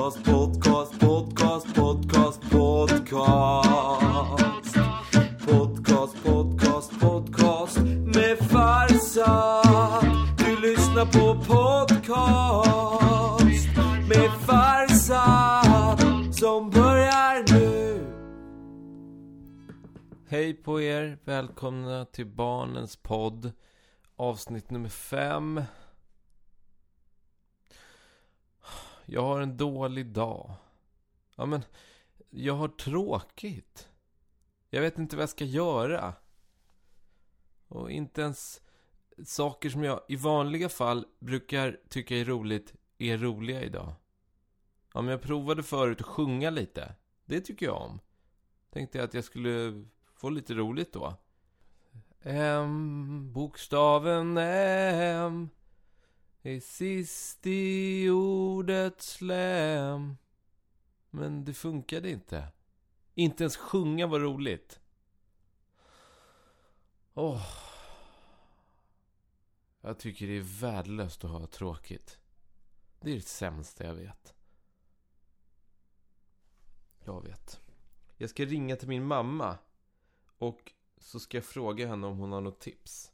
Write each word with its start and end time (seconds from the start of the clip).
Podcast, 0.00 0.24
podcast, 0.24 1.00
podcast, 1.00 1.74
podcast, 1.74 2.40
podcast. 2.50 3.68
Podcast, 5.44 6.24
podcast, 6.24 7.00
podcast 7.00 7.78
med 8.14 8.38
Farsa. 8.38 9.62
Du 10.38 10.60
lyssnar 10.60 11.04
på 11.04 11.44
podcast 11.44 12.08
med 14.08 14.30
Farsa 14.46 15.62
som 16.32 16.70
börjar 16.70 17.52
nu. 17.52 18.00
Hej 20.28 20.54
på 20.54 20.80
er, 20.80 21.18
välkomna 21.24 22.04
till 22.04 22.26
Barnens 22.26 22.96
podd 22.96 23.52
Avsnitt 24.16 24.70
nummer 24.70 24.88
fem 24.88 25.60
Jag 29.12 29.22
har 29.22 29.40
en 29.40 29.56
dålig 29.56 30.06
dag. 30.06 30.54
Ja 31.36 31.46
men, 31.46 31.62
jag 32.30 32.54
har 32.54 32.68
tråkigt. 32.68 33.88
Jag 34.68 34.80
vet 34.80 34.98
inte 34.98 35.16
vad 35.16 35.22
jag 35.22 35.30
ska 35.30 35.44
göra. 35.44 36.14
Och 37.68 37.90
inte 37.90 38.22
ens 38.22 38.60
saker 39.24 39.70
som 39.70 39.84
jag 39.84 40.00
i 40.08 40.16
vanliga 40.16 40.68
fall 40.68 41.06
brukar 41.18 41.80
tycka 41.88 42.16
är 42.16 42.24
roligt 42.24 42.74
är 42.98 43.18
roliga 43.18 43.62
idag. 43.62 43.92
Ja 44.94 45.02
men 45.02 45.10
jag 45.10 45.22
provade 45.22 45.62
förut 45.62 46.00
att 46.00 46.06
sjunga 46.06 46.50
lite. 46.50 46.94
Det 47.24 47.40
tycker 47.40 47.66
jag 47.66 47.82
om. 47.82 48.00
Tänkte 48.70 48.98
jag 48.98 49.04
att 49.04 49.14
jag 49.14 49.24
skulle 49.24 49.84
få 50.14 50.30
lite 50.30 50.54
roligt 50.54 50.92
då. 50.92 51.14
M, 52.22 53.32
bokstaven 53.32 54.38
M 54.38 55.48
är 56.42 56.60
sist 56.60 57.46
i 57.46 58.10
ordets 58.10 59.12
slem. 59.12 60.16
Men 61.10 61.44
det 61.44 61.54
funkade 61.54 62.10
inte. 62.10 62.52
Inte 63.14 63.42
ens 63.42 63.56
sjunga 63.56 64.06
var 64.06 64.20
roligt. 64.20 64.80
Åh. 67.14 67.46
Jag 69.80 69.98
tycker 69.98 70.26
det 70.26 70.36
är 70.36 70.60
värdelöst 70.60 71.24
att 71.24 71.30
ha 71.30 71.46
tråkigt. 71.46 72.18
Det 73.00 73.10
är 73.10 73.14
det 73.14 73.20
sämsta 73.20 73.84
jag 73.84 73.94
vet. 73.94 74.34
Jag 77.04 77.22
vet. 77.22 77.60
Jag 78.16 78.30
ska 78.30 78.44
ringa 78.44 78.76
till 78.76 78.88
min 78.88 79.06
mamma. 79.06 79.58
Och 80.38 80.72
så 80.98 81.20
ska 81.20 81.36
jag 81.36 81.44
fråga 81.44 81.88
henne 81.88 82.06
om 82.06 82.18
hon 82.18 82.32
har 82.32 82.40
något 82.40 82.60
tips. 82.60 83.12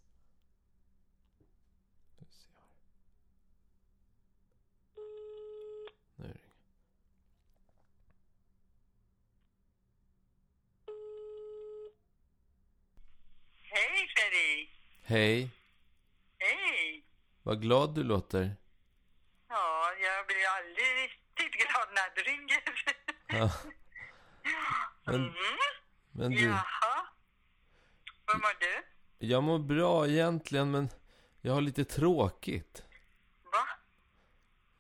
Nu 6.17 6.25
ringer. 6.25 6.53
Hej 13.63 14.09
Freddy! 14.15 14.69
Hej, 15.09 15.51
Hej! 16.39 17.05
vad 17.43 17.63
glad 17.63 17.95
du 17.95 18.03
låter. 18.03 18.57
Ja, 19.49 19.93
jag 20.03 20.27
blir 20.27 20.47
aldrig 20.57 21.11
riktigt 21.11 21.53
glad 21.61 21.89
när 21.95 22.15
du 22.15 22.23
ringer. 22.23 22.63
Ja. 23.27 23.51
Men, 25.05 25.15
Mm. 25.15 25.33
men 26.13 26.31
du, 26.31 26.45
Jaha. 26.47 27.07
Hur 28.27 28.35
mår 28.39 28.61
du? 28.61 28.83
jag 29.27 29.43
mår 29.43 29.59
bra 29.59 30.07
egentligen 30.09 30.71
men 30.71 30.89
jag 31.41 31.53
har 31.55 31.61
lite 31.61 31.85
tråkigt. 31.85 32.83
Va? 33.53 33.67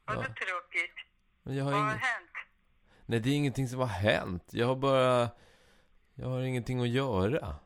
Vadå 0.04 0.20
Ja. 0.22 0.27
tråkigt? 0.27 0.94
Men 1.42 1.56
jag 1.56 1.64
har 1.64 1.72
Vad 1.72 1.80
har 1.80 1.88
ingen... 1.88 1.98
hänt? 2.00 2.30
Nej, 3.06 3.20
det 3.20 3.31
är 3.31 3.34
ingenting 3.34 3.69
som 3.69 3.78
har 3.81 3.86
hänt. 3.86 4.44
Jag 4.50 4.66
har 4.66 4.76
bara... 4.76 5.28
Jag 6.15 6.28
har 6.28 6.41
ingenting 6.42 6.81
att 6.82 6.88
göra. 6.88 7.56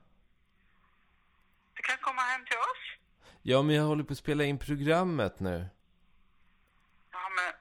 Du 1.75 1.83
kan 1.83 1.99
komma? 1.99 2.20
Ja, 3.43 3.63
men 3.63 3.75
jag 3.75 3.85
håller 3.85 4.05
på 4.05 4.13
att 4.13 4.19
spela 4.19 4.45
in 4.45 4.59
programmet 4.59 5.41
nu. 5.41 5.69
Ja, 7.11 7.29
men 7.37 7.53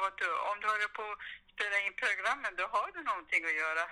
vadå? 0.00 0.32
Om 0.50 0.60
du 0.60 0.66
håller 0.66 0.88
på 0.88 1.02
att 1.02 1.18
spela 1.54 1.76
in 1.86 1.94
programmen, 2.02 2.52
då 2.56 2.64
har 2.64 2.92
du 2.92 3.02
någonting 3.02 3.44
att 3.44 3.56
göra. 3.64 3.84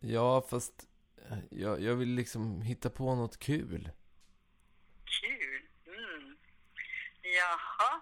Ja, 0.00 0.46
fast 0.50 0.88
jag, 1.50 1.80
jag 1.80 1.94
vill 1.94 2.08
liksom 2.08 2.62
hitta 2.62 2.90
på 2.90 3.14
något 3.14 3.38
kul. 3.38 3.90
Kul. 5.20 5.62
Mm. 5.86 6.36
Jaha. 7.22 8.00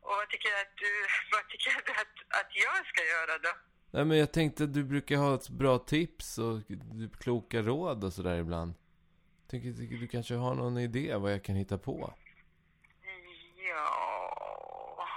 Och 0.00 0.12
vad 0.16 0.28
tycker 0.30 0.48
du 0.48 0.60
att 0.60 0.76
du, 0.76 0.92
vad 1.32 1.48
tycker 1.48 1.70
du 1.70 1.92
att, 1.92 2.40
att 2.40 2.50
jag 2.54 2.86
ska 2.86 3.02
göra 3.04 3.38
då? 3.38 3.52
Nej, 3.90 4.04
men 4.04 4.18
jag 4.18 4.32
tänkte 4.32 4.64
att 4.64 4.74
du 4.74 4.84
brukar 4.84 5.16
ha 5.16 5.34
ett 5.34 5.48
bra 5.48 5.78
tips 5.78 6.38
och 6.38 6.60
du 6.68 7.10
kloka 7.20 7.62
råd 7.62 8.04
och 8.04 8.12
sådär 8.12 8.38
ibland. 8.38 8.74
Tänker 9.50 9.98
du 10.00 10.08
kanske 10.08 10.34
har 10.34 10.54
någon 10.54 10.78
idé 10.78 11.14
vad 11.16 11.32
jag 11.32 11.44
kan 11.44 11.56
hitta 11.56 11.78
på? 11.78 12.14
Ja... 13.68 15.08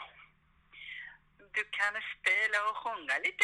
Du 1.37 1.63
kan 1.63 1.93
spela 2.19 2.69
och 2.69 2.77
sjunga 2.77 3.17
lite. 3.23 3.43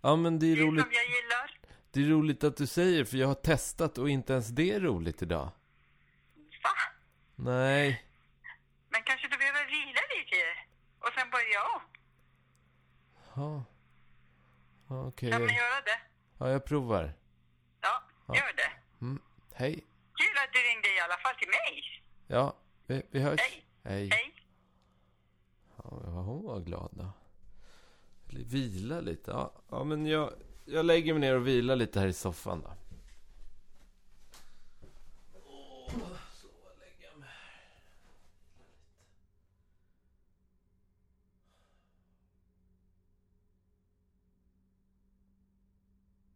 Ja, 0.00 0.16
men 0.16 0.38
det 0.38 0.46
är 0.46 0.56
Det 0.56 0.62
är 0.62 0.66
roligt. 0.66 0.82
som 0.84 0.92
jag 0.92 1.04
gillar. 1.04 1.58
Det 1.92 2.00
är 2.00 2.04
roligt 2.08 2.44
att 2.44 2.56
du 2.56 2.66
säger, 2.66 3.04
för 3.04 3.16
jag 3.16 3.26
har 3.28 3.34
testat 3.34 3.98
och 3.98 4.10
inte 4.10 4.32
ens 4.32 4.48
det 4.48 4.70
är 4.72 4.80
roligt 4.80 5.22
idag. 5.22 5.50
Va? 6.62 6.70
Nej. 7.36 8.04
Men 8.88 9.02
kanske 9.02 9.28
du 9.28 9.36
behöver 9.38 9.64
vila 9.66 10.00
lite 10.16 10.36
och 10.98 11.08
sen 11.18 11.30
börja 11.30 11.62
om. 11.76 11.82
Ja. 13.34 13.64
Okej. 15.08 15.30
Kan 15.30 15.40
man 15.44 15.54
göra 15.54 15.80
det? 15.84 16.00
Ja, 16.38 16.50
jag 16.50 16.64
provar. 16.64 17.12
Ja, 17.80 18.02
Ja. 18.26 18.34
gör 18.36 18.52
det. 18.56 18.72
Mm. 19.04 19.22
Hej. 19.54 19.84
Kul 20.20 20.36
att 20.44 20.52
du 20.52 20.58
ringde 20.58 20.88
i 20.88 21.00
alla 21.00 21.16
fall 21.16 21.34
till 21.34 21.48
mig. 21.48 22.02
Ja, 22.26 22.56
vi, 22.86 23.02
vi 23.10 23.20
hörs. 23.20 23.40
Hej. 23.40 23.64
Hej. 23.84 24.08
Hej. 24.12 24.34
Ja, 25.76 25.82
hon 26.00 26.44
var 26.44 26.60
glad 26.60 26.90
då. 26.92 27.10
Vila 28.26 29.00
lite. 29.00 29.30
Ja, 29.30 29.52
ja 29.70 29.84
men 29.84 30.06
jag, 30.06 30.32
jag 30.64 30.84
lägger 30.84 31.12
mig 31.12 31.20
ner 31.20 31.36
och 31.36 31.46
vilar 31.46 31.76
lite 31.76 32.00
här 32.00 32.06
i 32.06 32.12
soffan 32.12 32.62
då. 32.62 32.70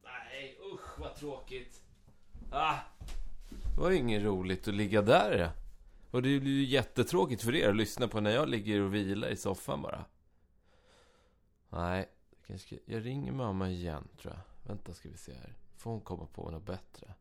Nej, 0.03 0.59
usch 0.73 0.99
vad 0.99 1.17
tråkigt. 1.17 1.83
Ah, 2.51 2.79
det 3.75 3.81
var 3.81 3.91
ju 3.91 3.97
inget 3.97 4.23
roligt 4.23 4.69
att 4.69 4.75
ligga 4.75 5.03
där. 5.03 5.51
Och 6.11 6.23
det 6.23 6.41
blir 6.41 6.53
ju 6.53 6.65
jättetråkigt 6.65 7.43
för 7.43 7.55
er 7.55 7.69
att 7.69 7.77
lyssna 7.77 8.09
på 8.09 8.21
när 8.21 8.31
jag 8.31 8.49
ligger 8.49 8.81
och 8.81 8.95
vilar 8.95 9.29
i 9.29 9.37
soffan 9.37 9.83
bara. 9.83 10.05
Nej, 11.69 12.09
jag 12.31 12.47
kanske 12.47 12.67
ska, 12.67 12.93
jag 12.93 13.05
ringer 13.07 13.33
mamma 13.33 13.71
igen 13.71 14.09
tror 14.23 14.35
jag. 14.35 14.69
Vänta 14.69 14.95
ska 14.95 15.09
vi 15.09 15.17
se 15.17 15.33
här. 15.33 15.55
Får 15.77 15.91
hon 15.91 16.01
komma 16.01 16.27
på 16.27 16.51
något 16.51 16.67
bättre? 16.67 17.15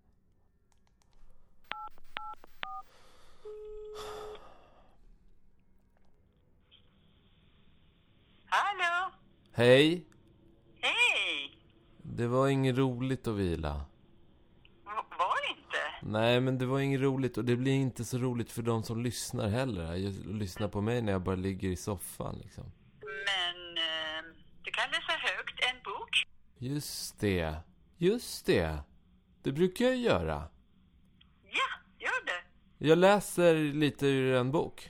Hallå? 8.46 9.12
Hej! 9.52 10.06
Hej! 10.82 11.58
Det 11.98 12.28
var 12.28 12.48
inget 12.48 12.78
roligt 12.78 13.28
att 13.28 13.36
vila. 13.36 13.86
V- 14.86 14.92
var 15.20 15.36
det 15.48 15.60
inte? 15.60 15.78
Nej, 16.06 16.40
men 16.42 16.58
det 16.58 16.66
var 16.66 16.80
inget 16.80 17.02
roligt 17.02 17.38
och 17.38 17.46
det 17.46 17.56
blir 17.56 17.72
inte 17.72 18.06
så 18.06 18.18
roligt 18.18 18.52
för 18.52 18.62
de 18.62 18.84
som 18.84 19.04
lyssnar 19.04 19.50
heller. 19.50 20.08
Att 20.08 20.26
lyssna 20.26 20.68
på 20.70 20.82
mig 20.82 21.02
när 21.02 21.12
jag 21.12 21.22
bara 21.22 21.36
ligger 21.36 21.70
i 21.70 21.76
soffan 21.76 22.40
liksom. 22.44 22.64
Men 23.02 23.78
eh, 23.78 24.36
du 24.64 24.72
kan 24.72 24.90
läsa 24.92 25.12
högt 25.12 25.60
en 25.72 25.84
bok. 25.84 26.28
Just 26.58 27.20
det. 27.20 27.56
Just 27.98 28.46
det. 28.46 28.78
Det 29.44 29.52
brukar 29.52 29.86
jag 29.86 29.96
göra. 29.96 30.44
Ja, 31.44 31.80
gör 32.00 32.26
det. 32.26 32.44
Jag 32.88 32.98
läser 32.98 33.56
lite 33.56 34.08
ur 34.08 34.36
en 34.36 34.52
bok. 34.52 34.90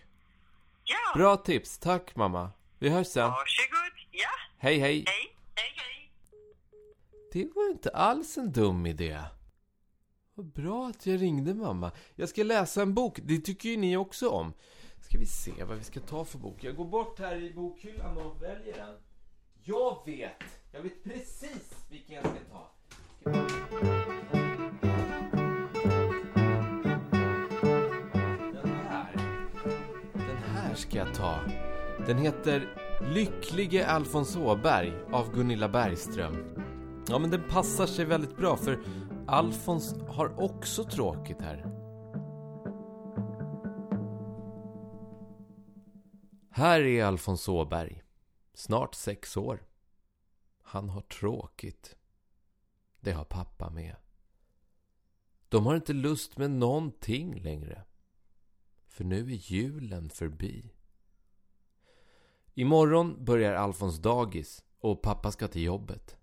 Ja. 0.84 1.18
Bra 1.20 1.38
tips. 1.38 1.78
Tack 1.80 2.16
mamma. 2.16 2.52
Vi 2.80 2.90
hörs 2.90 3.08
sen. 3.08 3.30
Varsågod. 3.30 4.08
Ja. 4.12 4.30
Hej 4.58 4.80
hej. 4.80 5.04
Hej. 5.08 5.36
Hej, 5.56 5.74
hej. 5.76 6.12
Det 7.34 7.50
var 7.56 7.70
inte 7.72 7.90
alls 7.90 8.38
en 8.38 8.52
dum 8.52 8.86
idé. 8.86 9.20
Vad 10.36 10.46
bra 10.46 10.88
att 10.88 11.06
jag 11.06 11.22
ringde 11.22 11.54
mamma. 11.54 11.92
Jag 12.16 12.30
ska 12.30 12.44
läsa 12.44 12.82
en 12.82 12.94
bok. 12.94 13.20
Det 13.24 13.40
tycker 13.40 13.70
ju 13.70 13.78
ni 13.78 13.98
också 13.98 14.30
om. 14.30 14.54
Ska 15.00 15.18
vi 15.18 15.26
se 15.26 15.64
vad 15.64 15.78
vi 15.78 15.84
ska 15.84 16.00
ta 16.00 16.26
för 16.26 16.38
bok. 16.38 16.64
Jag 16.64 16.76
går 16.76 16.86
bort 16.86 17.20
här 17.20 17.36
i 17.36 17.54
bokhyllan 17.54 18.18
och 18.18 18.42
väljer 18.42 18.78
en. 18.78 18.96
Jag 19.64 20.06
vet. 20.06 20.44
Jag 20.72 20.82
vet 20.82 21.04
precis 21.04 21.86
vilken 21.90 22.16
jag 22.16 22.24
ska 22.24 22.40
ta. 22.52 22.72
Den 28.54 28.70
här. 28.70 29.16
Den 30.14 30.38
här 30.38 30.76
ska 30.76 30.98
jag 30.98 31.16
ta. 31.16 31.40
Den 32.08 32.18
heter 32.18 32.78
Lycklige 33.16 33.88
Alfons 33.88 34.36
Åberg 34.36 34.94
av 35.12 35.36
Gunilla 35.36 35.70
Bergström. 35.70 36.56
Ja, 37.08 37.20
men 37.20 37.30
den 37.30 37.44
passar 37.50 37.86
sig 37.86 38.06
väldigt 38.06 38.38
bra 38.38 38.58
för 38.58 38.80
Alfons 39.28 39.96
har 40.08 40.40
också 40.40 40.84
tråkigt 40.84 41.42
här. 41.42 41.58
Här 46.50 46.82
är 46.82 47.04
Alfons 47.04 47.48
Åberg. 47.48 48.04
Snart 48.54 48.96
sex 48.96 49.38
år. 49.38 49.66
Han 50.62 50.90
har 50.90 51.02
tråkigt. 51.02 51.96
Det 53.00 53.12
har 53.12 53.26
pappa 53.26 53.70
med. 53.70 53.96
De 55.50 55.66
har 55.66 55.76
inte 55.76 55.94
lust 55.94 56.38
med 56.38 56.52
någonting 56.52 57.40
längre. 57.40 57.84
För 58.88 59.04
nu 59.04 59.20
är 59.20 59.52
julen 59.52 60.10
förbi. 60.10 60.74
Imorgon 62.54 63.26
börjar 63.26 63.54
Alfons 63.54 64.00
dagis 64.00 64.64
och 64.80 65.02
pappa 65.02 65.32
ska 65.32 65.48
till 65.48 65.64
jobbet. 65.64 66.18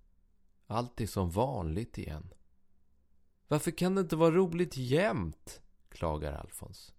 Allt 0.66 1.00
är 1.00 1.06
som 1.06 1.30
vanligt 1.30 1.98
igen. 1.98 2.34
Varför 3.50 3.70
kan 3.70 3.94
det 3.94 4.00
inte 4.00 4.16
vara 4.16 4.30
roligt 4.30 4.76
jämt? 4.76 5.62
klagar 5.88 6.32
Alfons. 6.32 6.94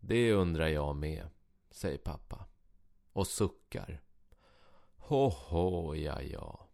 Det 0.00 0.32
undrar 0.32 0.68
jag 0.68 0.96
med, 0.96 1.28
säger 1.70 1.98
pappa. 1.98 2.46
Och 3.12 3.26
suckar. 3.26 4.02
Hoho, 4.96 5.94
ja, 5.94 6.22
ja. 6.22 6.68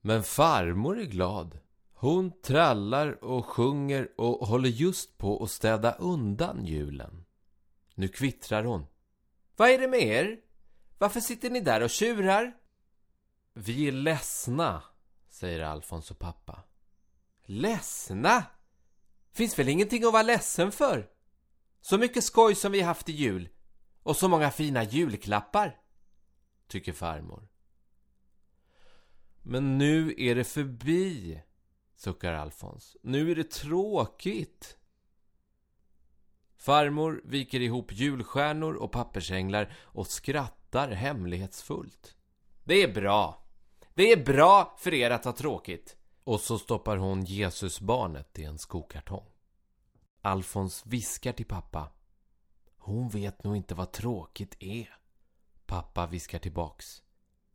Men 0.00 0.22
farmor 0.22 0.98
är 0.98 1.04
glad. 1.04 1.58
Hon 1.92 2.40
trallar 2.40 3.24
och 3.24 3.46
sjunger 3.46 4.20
och 4.20 4.46
håller 4.46 4.68
just 4.68 5.18
på 5.18 5.42
att 5.42 5.50
städa 5.50 5.92
undan 5.92 6.64
julen. 6.64 7.24
Nu 7.94 8.08
kvittrar 8.08 8.64
hon. 8.64 8.86
Vad 9.56 9.70
är 9.70 9.78
det 9.78 9.88
med 9.88 10.02
er? 10.02 10.40
Varför 10.98 11.20
sitter 11.20 11.50
ni 11.50 11.60
där 11.60 11.82
och 11.82 11.90
tjurar? 11.90 12.56
Vi 13.52 13.88
är 13.88 13.92
ledsna, 13.92 14.82
säger 15.28 15.60
Alfons 15.60 16.10
och 16.10 16.18
pappa. 16.18 16.64
Ledsna? 17.50 18.44
Finns 19.32 19.58
väl 19.58 19.68
ingenting 19.68 20.04
att 20.04 20.12
vara 20.12 20.22
ledsen 20.22 20.72
för? 20.72 21.10
Så 21.80 21.98
mycket 21.98 22.24
skoj 22.24 22.54
som 22.54 22.72
vi 22.72 22.80
haft 22.80 23.08
i 23.08 23.12
jul. 23.12 23.48
Och 24.02 24.16
så 24.16 24.28
många 24.28 24.50
fina 24.50 24.84
julklappar. 24.84 25.80
Tycker 26.66 26.92
farmor. 26.92 27.48
Men 29.42 29.78
nu 29.78 30.14
är 30.18 30.34
det 30.34 30.44
förbi, 30.44 31.40
suckar 31.96 32.32
Alfons. 32.32 32.96
Nu 33.02 33.30
är 33.30 33.34
det 33.34 33.50
tråkigt. 33.50 34.76
Farmor 36.56 37.20
viker 37.24 37.60
ihop 37.60 37.92
julstjärnor 37.92 38.74
och 38.74 38.92
pappersänglar 38.92 39.72
och 39.78 40.06
skrattar 40.06 40.88
hemlighetsfullt. 40.90 42.16
Det 42.64 42.82
är 42.82 42.94
bra. 42.94 43.46
Det 43.94 44.12
är 44.12 44.24
bra 44.24 44.76
för 44.78 44.94
er 44.94 45.10
att 45.10 45.24
ha 45.24 45.32
tråkigt. 45.32 45.97
Och 46.28 46.40
så 46.40 46.58
stoppar 46.58 46.96
hon 46.96 47.24
Jesusbarnet 47.24 48.38
i 48.38 48.44
en 48.44 48.58
skokartong. 48.58 49.24
Alfons 50.20 50.86
viskar 50.86 51.32
till 51.32 51.46
pappa. 51.46 51.90
Hon 52.78 53.08
vet 53.08 53.44
nog 53.44 53.56
inte 53.56 53.74
vad 53.74 53.92
tråkigt 53.92 54.56
är. 54.60 54.98
Pappa 55.66 56.06
viskar 56.06 56.38
tillbaks. 56.38 57.02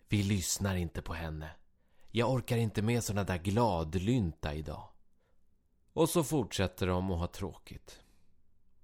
Vi 0.10 0.24
lyssnar 0.24 0.76
inte 0.76 1.02
på 1.02 1.14
henne. 1.14 1.52
Jag 2.12 2.32
orkar 2.32 2.58
inte 2.58 2.82
med 2.82 3.04
såna 3.04 3.24
där 3.24 3.38
gladlynta 3.38 4.54
idag. 4.54 4.90
Och 5.94 6.10
så 6.10 6.24
fortsätter 6.24 6.88
de 6.88 7.12
att 7.12 7.20
ha 7.20 7.28
tråkigt. 7.28 8.02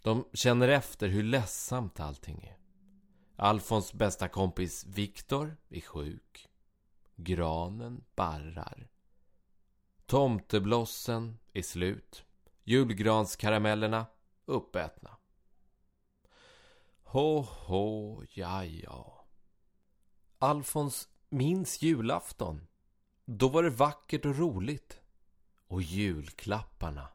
De 0.04 0.26
känner 0.34 0.68
efter 0.68 1.08
hur 1.08 1.24
ledsamt 1.24 2.00
allting 2.00 2.44
är. 2.44 2.58
Alfons 3.36 3.94
bästa 3.94 4.28
kompis 4.28 4.86
Viktor 4.86 5.58
är 5.70 5.82
sjuk. 5.82 6.50
Granen 7.16 8.04
barrar. 8.16 8.90
Tomteblossen 10.10 11.38
är 11.54 11.62
slut. 11.62 12.26
Julgranskaramellerna 12.64 14.06
uppätna. 14.46 15.18
Ho, 17.04 17.42
ho, 17.42 18.24
ja, 18.30 18.66
ja. 18.66 19.28
Alfons 20.40 21.10
minns 21.30 21.82
julafton. 21.82 22.68
Då 23.26 23.50
var 23.50 23.64
det 23.64 23.70
vackert 23.70 24.26
och 24.26 24.38
roligt. 24.38 25.00
Och 25.68 25.82
julklapparna. 25.82 27.08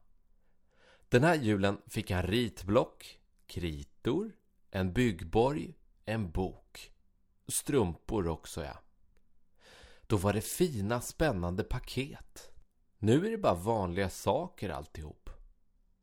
Den 1.09 1.25
här 1.25 1.35
julen 1.35 1.83
fick 1.87 2.11
han 2.11 2.23
ritblock, 2.23 3.21
kritor, 3.47 4.33
en 4.71 4.93
byggborg, 4.93 5.75
en 6.05 6.31
bok. 6.31 6.93
Strumpor 7.49 8.29
också, 8.29 8.65
ja. 8.65 8.79
Då 10.07 10.17
var 10.17 10.33
det 10.33 10.41
fina, 10.41 11.01
spännande 11.01 11.65
paket. 11.65 12.54
Nu 13.05 13.27
är 13.27 13.31
det 13.31 13.39
bara 13.39 13.55
vanliga 13.55 14.11
saker 14.11 14.71
alltihop. 14.71 15.31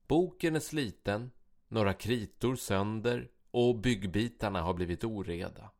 Boken 0.07 0.55
är 0.55 0.59
sliten, 0.59 1.31
några 1.67 1.93
kritor 1.93 2.55
sönder 2.55 3.31
och 3.51 3.79
byggbitarna 3.79 4.61
har 4.61 4.73
blivit 4.73 5.03
oreda. 5.03 5.71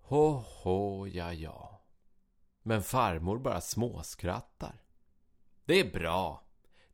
Ho, 0.00 0.44
ho, 0.62 1.06
ja, 1.06 1.32
ja. 1.32 1.82
Men 2.62 2.82
farmor 2.82 3.38
bara 3.38 3.60
småskrattar. 3.60 4.82
Det 5.64 5.80
är 5.80 5.92
bra. 5.92 6.42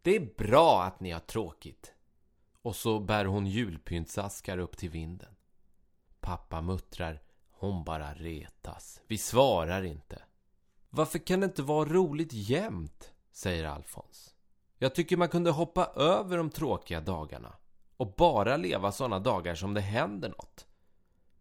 Det 0.02 0.16
är 0.16 0.34
bra 0.36 0.82
att 0.82 1.00
ni 1.00 1.10
har 1.10 1.20
tråkigt. 1.20 1.92
Och 2.62 2.76
så 2.76 3.00
bär 3.00 3.24
hon 3.24 3.46
julpyntsaskar 3.46 4.58
upp 4.58 4.76
till 4.76 4.90
vinden. 4.90 5.34
Pappa 6.20 6.60
muttrar. 6.60 7.22
Hon 7.50 7.84
bara 7.84 8.14
retas. 8.14 9.00
Vi 9.06 9.18
svarar 9.18 9.82
inte. 9.82 10.22
Varför 10.90 11.18
kan 11.18 11.40
det 11.40 11.46
inte 11.46 11.62
vara 11.62 11.88
roligt 11.88 12.32
jämt? 12.32 13.11
Säger 13.32 13.64
Alfons. 13.64 14.34
Jag 14.78 14.94
tycker 14.94 15.16
man 15.16 15.28
kunde 15.28 15.50
hoppa 15.50 15.86
över 15.86 16.36
de 16.36 16.50
tråkiga 16.50 17.00
dagarna. 17.00 17.56
Och 17.96 18.14
bara 18.14 18.56
leva 18.56 18.92
sådana 18.92 19.18
dagar 19.18 19.54
som 19.54 19.74
det 19.74 19.80
händer 19.80 20.28
något. 20.28 20.66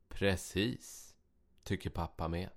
Precis, 0.10 1.16
tycker 1.64 1.90
pappa 1.90 2.28
med. 2.28 2.50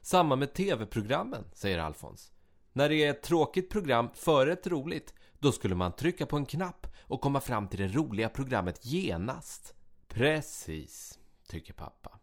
Samma 0.00 0.36
med 0.36 0.54
tv-programmen, 0.54 1.44
säger 1.52 1.78
Alfons. 1.78 2.32
När 2.72 2.88
det 2.88 3.04
är 3.04 3.10
ett 3.10 3.22
tråkigt 3.22 3.70
program 3.70 4.08
före 4.14 4.52
ett 4.52 4.66
roligt, 4.66 5.14
då 5.38 5.52
skulle 5.52 5.74
man 5.74 5.92
trycka 5.92 6.26
på 6.26 6.36
en 6.36 6.46
knapp 6.46 6.86
och 7.00 7.20
komma 7.20 7.40
fram 7.40 7.68
till 7.68 7.80
det 7.80 7.88
roliga 7.88 8.28
programmet 8.28 8.84
genast. 8.84 9.74
Precis, 10.08 11.18
tycker 11.48 11.72
pappa. 11.72 12.18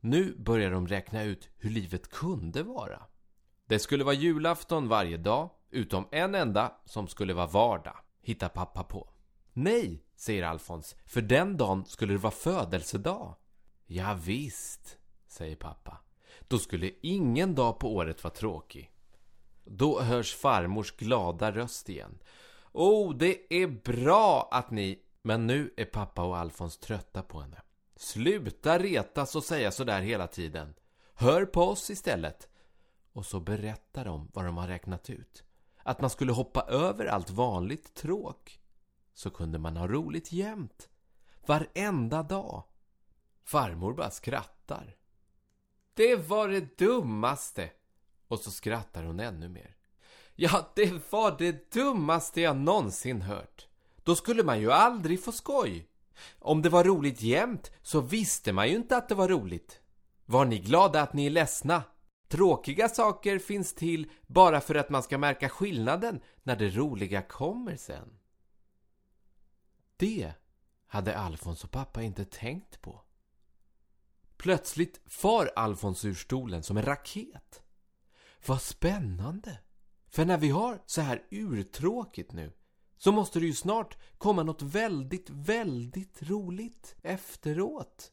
Nu 0.00 0.36
börjar 0.38 0.70
de 0.70 0.86
räkna 0.86 1.22
ut 1.22 1.48
hur 1.58 1.70
livet 1.70 2.10
kunde 2.10 2.62
vara. 2.62 3.02
Det 3.66 3.78
skulle 3.78 4.04
vara 4.04 4.14
julafton 4.14 4.88
varje 4.88 5.16
dag, 5.16 5.50
utom 5.70 6.08
en 6.10 6.34
enda 6.34 6.72
som 6.84 7.08
skulle 7.08 7.34
vara 7.34 7.46
vardag, 7.46 7.96
hittar 8.22 8.48
pappa 8.48 8.84
på. 8.84 9.10
Nej, 9.52 10.04
säger 10.16 10.42
Alfons, 10.42 10.96
för 11.06 11.20
den 11.20 11.56
dagen 11.56 11.84
skulle 11.84 12.12
det 12.14 12.18
vara 12.18 12.32
födelsedag. 12.32 13.34
Ja, 13.86 14.18
visst, 14.24 14.98
säger 15.26 15.56
pappa. 15.56 15.96
Då 16.48 16.58
skulle 16.58 16.90
ingen 17.02 17.54
dag 17.54 17.78
på 17.78 17.94
året 17.94 18.24
vara 18.24 18.34
tråkig. 18.34 18.90
Då 19.64 20.00
hörs 20.00 20.34
farmors 20.34 20.96
glada 20.96 21.52
röst 21.52 21.88
igen. 21.88 22.18
Oh, 22.72 23.16
det 23.16 23.54
är 23.62 23.66
bra 23.66 24.48
att 24.52 24.70
ni... 24.70 25.02
Men 25.22 25.46
nu 25.46 25.74
är 25.76 25.84
pappa 25.84 26.22
och 26.22 26.38
Alfons 26.38 26.78
trötta 26.78 27.22
på 27.22 27.40
henne. 27.40 27.62
Sluta 27.96 28.78
retas 28.78 29.36
och 29.36 29.44
säga 29.44 29.70
sådär 29.70 30.00
hela 30.00 30.26
tiden. 30.26 30.74
Hör 31.14 31.44
på 31.44 31.62
oss 31.62 31.90
istället. 31.90 32.48
Och 33.12 33.26
så 33.26 33.40
berättar 33.40 34.04
de 34.04 34.30
vad 34.32 34.44
de 34.44 34.56
har 34.56 34.68
räknat 34.68 35.10
ut. 35.10 35.44
Att 35.82 36.00
man 36.00 36.10
skulle 36.10 36.32
hoppa 36.32 36.62
över 36.62 37.06
allt 37.06 37.30
vanligt 37.30 37.94
tråk. 37.94 38.60
Så 39.14 39.30
kunde 39.30 39.58
man 39.58 39.76
ha 39.76 39.88
roligt 39.88 40.32
jämt. 40.32 40.88
Varenda 41.46 42.22
dag. 42.22 42.64
Farmor 43.44 43.94
bara 43.94 44.10
skrattar. 44.10 44.96
Det 45.94 46.16
var 46.16 46.48
det 46.48 46.78
dummaste. 46.78 47.70
Och 48.28 48.38
så 48.38 48.50
skrattar 48.50 49.02
hon 49.02 49.20
ännu 49.20 49.48
mer. 49.48 49.76
Ja, 50.34 50.72
det 50.74 51.12
var 51.12 51.36
det 51.38 51.72
dummaste 51.72 52.40
jag 52.40 52.56
någonsin 52.56 53.22
hört. 53.22 53.66
Då 54.04 54.14
skulle 54.14 54.42
man 54.42 54.60
ju 54.60 54.72
aldrig 54.72 55.24
få 55.24 55.32
skoj. 55.32 55.88
Om 56.38 56.62
det 56.62 56.68
var 56.68 56.84
roligt 56.84 57.22
jämt 57.22 57.70
så 57.82 58.00
visste 58.00 58.52
man 58.52 58.68
ju 58.68 58.74
inte 58.74 58.96
att 58.96 59.08
det 59.08 59.14
var 59.14 59.28
roligt. 59.28 59.80
Var 60.26 60.44
ni 60.44 60.58
glada 60.58 61.02
att 61.02 61.12
ni 61.12 61.26
är 61.26 61.30
ledsna? 61.30 61.82
Tråkiga 62.30 62.88
saker 62.88 63.38
finns 63.38 63.74
till 63.74 64.10
bara 64.26 64.60
för 64.60 64.74
att 64.74 64.90
man 64.90 65.02
ska 65.02 65.18
märka 65.18 65.48
skillnaden 65.48 66.20
när 66.42 66.56
det 66.56 66.70
roliga 66.70 67.22
kommer 67.22 67.76
sen. 67.76 68.18
Det 69.96 70.32
hade 70.86 71.18
Alfons 71.18 71.64
och 71.64 71.70
pappa 71.70 72.02
inte 72.02 72.24
tänkt 72.24 72.80
på. 72.82 73.02
Plötsligt 74.36 75.00
far 75.06 75.50
Alfons 75.56 76.04
ur 76.04 76.14
stolen 76.14 76.62
som 76.62 76.76
en 76.76 76.82
raket. 76.82 77.62
Vad 78.46 78.62
spännande! 78.62 79.58
För 80.08 80.24
när 80.24 80.38
vi 80.38 80.50
har 80.50 80.82
så 80.86 81.00
här 81.00 81.26
urtråkigt 81.30 82.32
nu 82.32 82.52
så 82.98 83.12
måste 83.12 83.40
det 83.40 83.46
ju 83.46 83.54
snart 83.54 83.98
komma 84.18 84.42
något 84.42 84.62
väldigt, 84.62 85.30
väldigt 85.30 86.22
roligt 86.22 86.96
efteråt. 87.02 88.12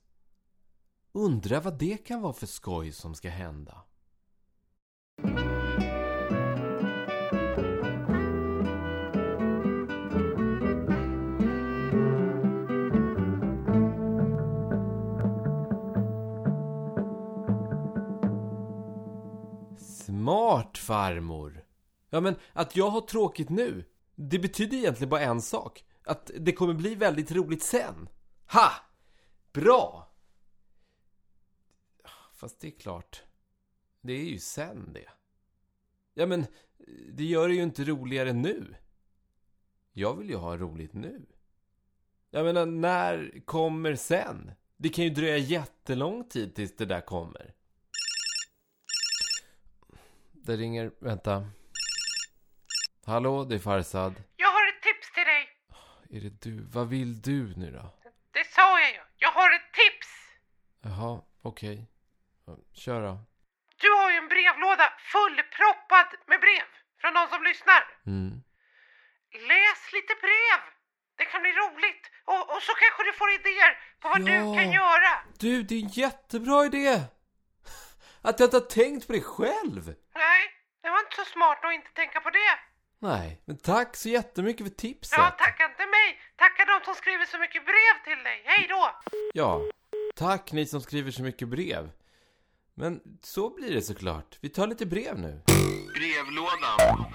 Undrar 1.11 1.61
vad 1.61 1.77
det 1.77 1.97
kan 1.97 2.21
vara 2.21 2.33
för 2.33 2.47
skoj 2.47 2.91
som 2.91 3.15
ska 3.15 3.29
hända. 3.29 3.83
Smart 19.77 20.77
farmor! 20.77 21.63
Ja 22.09 22.21
men 22.21 22.35
att 22.53 22.75
jag 22.75 22.89
har 22.89 23.01
tråkigt 23.01 23.49
nu, 23.49 23.85
det 24.15 24.39
betyder 24.39 24.77
egentligen 24.77 25.09
bara 25.09 25.21
en 25.21 25.41
sak. 25.41 25.83
Att 26.03 26.31
det 26.39 26.53
kommer 26.53 26.73
bli 26.73 26.95
väldigt 26.95 27.31
roligt 27.31 27.63
sen. 27.63 28.09
Ha! 28.51 28.71
Bra! 29.53 30.11
Fast 32.33 32.61
det 32.61 32.67
är 32.67 32.79
klart, 32.79 33.23
det 34.07 34.13
är 34.13 34.25
ju 34.25 34.39
sen 34.39 34.93
det. 34.93 35.09
Ja 36.13 36.25
men, 36.25 36.45
det 37.11 37.23
gör 37.23 37.47
det 37.47 37.53
ju 37.53 37.63
inte 37.63 37.83
roligare 37.83 38.33
nu. 38.33 38.75
Jag 39.91 40.15
vill 40.15 40.29
ju 40.29 40.35
ha 40.35 40.57
roligt 40.57 40.93
nu. 40.93 41.25
Jag 42.29 42.45
menar, 42.45 42.65
när 42.65 43.41
kommer 43.45 43.95
sen? 43.95 44.51
Det 44.77 44.89
kan 44.89 45.03
ju 45.03 45.09
dröja 45.09 45.37
jättelång 45.37 46.29
tid 46.29 46.55
tills 46.55 46.75
det 46.75 46.85
där 46.85 47.01
kommer. 47.01 47.53
Det 50.31 50.57
ringer, 50.57 50.91
vänta. 50.99 51.49
Hallå, 53.05 53.43
det 53.43 53.55
är 53.55 53.59
Farsad. 53.59 54.23
Jag 54.35 54.47
har 54.47 54.67
ett 54.67 54.81
tips 54.81 55.13
till 55.13 55.23
dig. 55.23 55.47
Är 56.09 56.29
det 56.29 56.41
du? 56.41 56.63
Vad 56.63 56.89
vill 56.89 57.21
du 57.21 57.55
nu 57.55 57.71
då? 57.71 57.93
Det 58.31 58.47
sa 58.55 58.79
jag 58.79 58.91
ju. 58.91 59.01
Jag 59.17 59.31
har 59.31 59.55
ett 59.55 59.73
tips. 59.73 60.07
Jaha, 60.81 61.21
okej. 61.41 61.85
Ja, 62.45 62.57
Kör 62.73 63.01
då. 63.01 63.19
Du 63.81 63.89
har 63.89 64.11
ju 64.11 64.17
en 64.17 64.27
brevlåda 64.27 64.93
fullproppad 65.13 66.07
med 66.29 66.39
brev 66.45 66.67
från 67.01 67.13
de 67.17 67.23
som 67.33 67.43
lyssnar. 67.49 67.81
Mm. 68.13 68.31
Läs 69.51 69.81
lite 69.97 70.13
brev. 70.25 70.59
Det 71.17 71.25
kan 71.25 71.41
bli 71.41 71.51
roligt. 71.51 72.03
Och, 72.31 72.41
och 72.55 72.61
så 72.67 72.73
kanske 72.83 73.03
du 73.03 73.13
får 73.13 73.29
idéer 73.39 73.71
på 74.01 74.09
vad 74.09 74.21
Ja. 74.21 74.25
du 74.25 74.55
kan 74.57 74.71
göra. 74.71 75.11
Du, 75.39 75.63
det 75.63 75.75
är 75.75 75.81
en 75.83 75.87
jättebra 76.05 76.65
idé! 76.65 77.01
Att 78.21 78.39
jag 78.39 78.47
inte 78.47 78.57
har 78.57 78.61
tänkt 78.81 79.07
på 79.07 79.13
det 79.13 79.21
själv! 79.21 79.83
Nej, 80.15 80.41
det 80.83 80.89
var 80.89 80.99
inte 80.99 81.15
så 81.15 81.25
smart 81.25 81.59
att 81.65 81.73
inte 81.73 81.91
tänka 81.93 82.19
på 82.21 82.29
det. 82.29 82.53
Nej, 82.99 83.41
men 83.45 83.57
tack 83.57 83.95
så 83.95 84.09
jättemycket 84.09 84.67
för 84.67 84.75
tipset. 84.75 85.17
Ja, 85.17 85.29
tacka 85.29 85.65
inte 85.65 85.85
mig. 85.85 86.21
Tacka 86.35 86.65
de 86.65 86.85
som 86.85 86.95
skriver 86.95 87.25
så 87.25 87.37
mycket 87.39 87.65
brev 87.65 88.03
till 88.03 88.23
dig. 88.23 88.41
Hej 88.45 88.65
då! 88.69 88.95
Ja, 89.33 89.61
tack 90.15 90.51
ni 90.51 90.65
som 90.65 90.81
skriver 90.81 91.11
så 91.11 91.21
mycket 91.23 91.47
brev. 91.47 91.89
Men 92.79 93.01
så 93.21 93.49
blir 93.49 93.73
det 93.73 93.81
såklart. 93.81 94.37
Vi 94.41 94.49
tar 94.49 94.67
lite 94.67 94.85
brev 94.85 95.19
nu. 95.19 95.41
Brevlådan. 95.93 97.05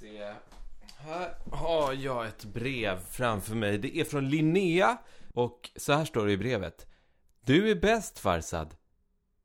se. 0.00 0.34
Här 0.96 1.34
har 1.52 1.92
jag 1.92 2.26
ett 2.26 2.44
brev 2.44 3.00
framför 3.10 3.54
mig. 3.54 3.78
Det 3.78 3.96
är 3.96 4.04
från 4.04 4.28
Linnea 4.28 4.98
och 5.34 5.70
så 5.76 5.92
här 5.92 6.04
står 6.04 6.26
det 6.26 6.32
i 6.32 6.36
brevet. 6.36 6.86
Du 7.44 7.70
är 7.70 7.74
bäst 7.74 8.18
Farsad. 8.18 8.74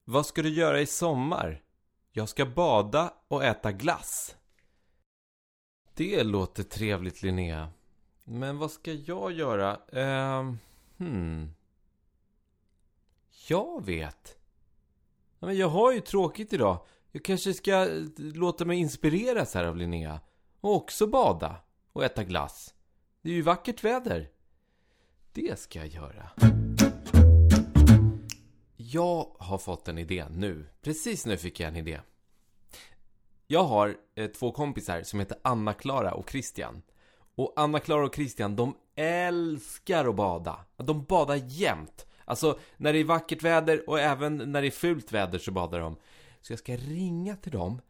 Vad 0.04 0.26
ska 0.26 0.42
du 0.42 0.50
göra 0.50 0.82
i 0.82 0.86
sommar? 0.86 1.62
Jag 2.12 2.30
ska 2.30 2.46
bada 2.46 3.14
och 3.28 3.44
äta 3.44 3.72
glass. 3.72 4.36
Det 5.94 6.24
låter 6.24 6.64
trevligt 6.64 7.22
Linnea. 7.22 7.70
Men 8.28 8.58
vad 8.58 8.72
ska 8.72 8.94
jag 8.94 9.32
göra? 9.32 9.80
Ehm, 9.92 10.60
hmm. 10.98 11.54
Jag 13.48 13.86
vet. 13.86 14.38
Ja, 15.40 15.48
men 15.48 15.58
jag 15.58 15.70
har 15.70 15.94
ju 15.94 16.00
tråkigt 16.00 16.54
idag. 16.54 16.86
Jag 17.12 17.24
kanske 17.24 17.54
ska 17.54 17.72
eh, 17.72 18.04
låta 18.18 18.66
mig 18.66 18.78
inspireras 18.78 19.54
här 19.54 19.64
av 19.64 19.78
Linnea. 19.78 20.20
Och 20.62 20.76
också 20.76 21.08
bada 21.08 21.56
och 21.94 22.04
äta 22.04 22.24
glass. 22.24 22.74
Det 23.22 23.30
är 23.30 23.34
ju 23.34 23.42
vackert 23.42 23.84
väder. 23.84 24.30
Det 25.34 25.60
ska 25.60 25.80
jag 25.80 25.88
göra. 25.88 26.30
Jag 28.76 29.36
har 29.40 29.58
fått 29.58 29.88
en 29.88 29.98
idé 29.98 30.26
nu. 30.30 30.68
Precis 30.82 31.26
nu 31.26 31.38
fick 31.38 31.60
jag 31.60 31.68
en 31.68 31.76
idé. 31.76 32.00
Jag 33.48 33.64
har 33.64 33.98
eh, 34.16 34.28
två 34.28 34.52
kompisar 34.52 35.04
som 35.04 35.20
heter 35.20 35.38
Anna-Klara 35.44 36.14
och 36.14 36.30
Christian. 36.30 36.82
Och 37.36 37.54
Anna-Klara 37.56 38.06
och 38.06 38.16
Christian, 38.16 38.56
de 38.56 38.76
älskar 38.96 40.06
att 40.06 40.16
bada. 40.16 40.66
De 40.78 41.04
badar 41.04 41.42
jämt. 41.48 42.06
Alltså, 42.26 42.60
när 42.78 42.94
det 42.94 43.00
är 43.00 43.04
vackert 43.04 43.44
väder 43.44 43.90
och 43.90 44.00
även 44.00 44.38
när 44.38 44.62
det 44.62 44.68
är 44.68 44.72
fult 44.72 45.12
väder 45.12 45.40
så 45.40 45.52
badar 45.52 45.80
de. 45.80 45.96
Så 46.42 46.54
jag 46.54 46.60
ska 46.60 46.78
ringa 46.78 47.36
till 47.36 47.52
dem 47.52 47.82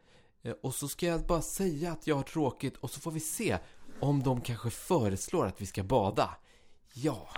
eh, 0.44 0.54
och 0.64 0.76
så 0.76 0.88
ska 0.88 1.06
jag 1.06 1.22
bara 1.22 1.42
säga 1.42 1.92
att 1.92 2.08
jag 2.08 2.16
har 2.16 2.24
tråkigt 2.24 2.78
och 2.78 2.90
så 2.92 3.00
får 3.00 3.12
vi 3.12 3.20
se 3.20 3.58
om 4.00 4.24
de 4.24 4.42
kanske 4.42 4.70
föreslår 4.70 5.46
att 5.46 5.62
vi 5.62 5.66
ska 5.66 5.84
bada. 5.84 6.38
Ja. 6.94 7.30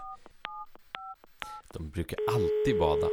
De 1.73 1.89
brukar 1.89 2.19
alltid 2.29 2.79
bada. 2.79 3.07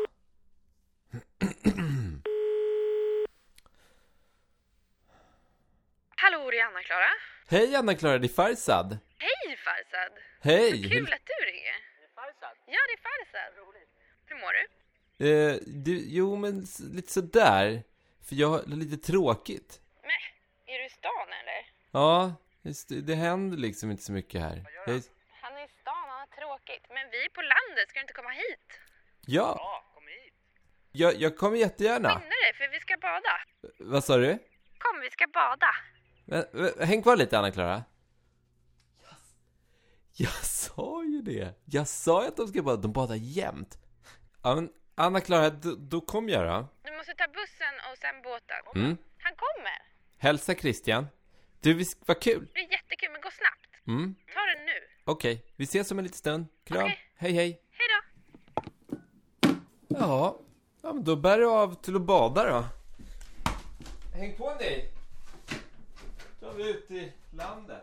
Hallå, 6.17 6.51
det 6.51 6.59
är 6.59 6.67
Anna-Klara. 6.67 7.34
Hej 7.49 7.75
Anna-Klara, 7.77 8.19
det 8.19 8.27
är 8.27 8.29
Farsad. 8.29 8.99
Hej 9.19 9.57
Farsad! 9.57 10.13
Hej! 10.41 10.71
Kul 10.91 11.13
att 11.13 11.27
du 11.27 11.45
ringer. 11.47 11.77
Ja, 12.67 12.79
det 12.89 12.93
är 12.93 13.03
Farsad. 13.03 13.53
Hur 14.27 14.37
mår 14.37 14.53
du? 14.53 14.65
Eh, 15.29 15.59
du, 15.67 16.05
jo 16.07 16.37
men 16.37 16.67
lite 16.93 17.13
sådär. 17.13 17.83
För 18.29 18.35
jag 18.35 18.49
har 18.49 18.63
lite 18.67 19.07
tråkigt. 19.07 19.81
Nej, 20.03 20.23
är 20.67 20.79
du 20.79 20.85
i 20.87 20.89
stan 20.89 21.29
eller? 21.41 21.61
Ja, 21.91 22.35
det, 22.89 23.01
det 23.01 23.15
händer 23.15 23.57
liksom 23.59 23.91
inte 23.91 24.03
så 24.03 24.13
mycket 24.13 24.41
här. 24.41 24.57
Jag, 24.87 25.03
Han 25.43 25.53
är 25.57 25.65
i 25.65 25.69
stan, 25.81 26.05
han 26.09 26.19
har 26.21 26.27
tråkigt. 26.27 26.85
Men 26.89 27.11
vi 27.11 27.25
är 27.25 27.29
på 27.29 27.43
landet, 27.43 27.89
ska 27.89 27.99
du 27.99 28.03
inte 28.03 28.13
komma 28.13 28.31
hit? 28.31 28.81
ja! 29.27 29.81
Jag, 30.97 31.15
jag 31.15 31.37
kommer 31.37 31.57
jättegärna. 31.57 32.09
Skynda 32.09 32.29
dig, 32.29 32.55
för 32.55 32.69
vi 32.69 32.81
ska 32.81 32.97
bada. 32.97 33.41
Vad 33.79 34.05
sa 34.05 34.17
du? 34.17 34.39
Kom, 34.79 35.01
vi 35.01 35.11
ska 35.11 35.27
bada. 35.27 35.71
Men, 36.25 36.45
men, 36.53 36.73
häng 36.81 37.03
kvar 37.03 37.17
lite 37.17 37.39
Anna-Klara. 37.39 37.85
Jag 40.17 40.45
sa 40.45 41.05
ju 41.05 41.23
det. 41.23 41.55
Jag 41.65 41.89
sa 41.89 42.23
ju 42.23 42.29
att 42.29 42.37
de 42.37 42.49
ska 42.49 42.63
bada. 42.63 42.83
De 42.83 42.93
badar 42.93 43.15
jämt. 43.15 43.79
Ja, 44.43 44.55
men 44.55 44.71
Anna-Klara, 44.95 45.51
då, 45.51 45.75
då 45.75 46.01
kom 46.01 46.29
jag 46.29 46.47
då. 46.47 46.69
Du 46.83 46.97
måste 46.97 47.15
ta 47.15 47.27
bussen 47.27 47.75
och 47.93 47.99
sen 47.99 48.23
båten. 48.23 48.85
Mm. 48.85 48.97
Han 49.19 49.33
kommer. 49.37 49.79
Hälsa 50.19 50.55
Christian. 50.55 51.07
Du, 51.61 51.75
visst 51.75 51.99
vad 52.07 52.21
kul. 52.21 52.49
Det 52.55 52.61
är 52.61 52.73
jättekul, 52.73 53.09
men 53.13 53.21
gå 53.21 53.31
snabbt. 53.31 53.87
Mm. 53.87 54.15
Ta 54.35 54.41
det 54.41 54.65
nu. 54.65 54.73
Okej, 55.05 55.45
vi 55.57 55.65
ses 55.65 55.91
om 55.91 55.99
en 55.99 56.05
liten 56.05 56.19
stund. 56.19 56.47
Kram. 56.65 56.83
Okej. 56.83 56.99
Hej, 57.17 57.33
hej. 57.33 57.61
Hej 57.71 57.89
då. 57.91 59.49
Ja, 59.89 60.41
ja 60.83 60.93
men 60.93 61.05
då 61.05 61.17
bär 61.17 61.39
du 61.39 61.47
av 61.47 61.83
till 61.83 61.97
att 61.97 62.03
bada 62.03 62.51
då. 62.51 62.65
Häng 64.19 64.37
på 64.37 64.55
dig. 64.55 64.94
Vi 66.57 66.71
ute 66.71 66.95
i 66.95 67.13
landet. 67.31 67.83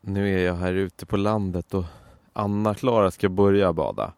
Nu 0.00 0.34
är 0.34 0.46
jag 0.46 0.54
här 0.54 0.72
ute 0.72 1.06
på 1.06 1.16
landet 1.16 1.74
och 1.74 1.84
Anna-Klara 2.32 3.10
ska 3.10 3.28
börja 3.28 3.72
bada. 3.72 4.12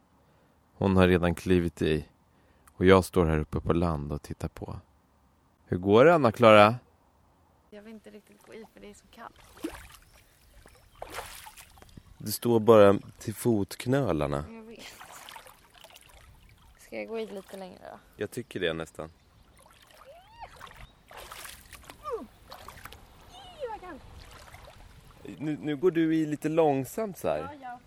Hon 0.74 0.96
har 0.96 1.08
redan 1.08 1.34
klivit 1.34 1.82
i. 1.82 2.08
Och 2.72 2.84
jag 2.84 3.04
står 3.04 3.26
här 3.26 3.38
uppe 3.38 3.60
på 3.60 3.72
land 3.72 4.12
och 4.12 4.22
tittar 4.22 4.48
på. 4.48 4.80
Hur 5.66 5.76
går 5.76 6.04
det 6.04 6.14
Anna-Klara? 6.14 6.74
Jag 7.70 7.82
vill 7.82 7.92
inte 7.92 8.10
riktigt 8.10 8.46
gå 8.46 8.54
i 8.54 8.64
för 8.72 8.80
det 8.80 8.90
är 8.90 8.94
så 8.94 9.06
kallt. 9.10 9.40
Du 12.26 12.32
står 12.32 12.60
bara 12.60 12.98
till 13.18 13.34
fotknölarna. 13.34 14.44
Jag 14.48 14.62
vet. 14.62 14.80
Ska 16.78 16.96
jag 16.96 17.08
gå 17.08 17.18
i 17.18 17.26
lite 17.26 17.56
längre 17.56 17.78
då? 17.82 17.98
Jag 18.16 18.30
tycker 18.30 18.60
det 18.60 18.72
nästan. 18.72 19.10
Nu, 25.38 25.58
nu 25.60 25.76
går 25.76 25.90
du 25.90 26.16
i 26.16 26.26
lite 26.26 26.48
långsamt 26.48 27.18
så 27.18 27.28
här. 27.28 27.58
ja. 27.62 27.80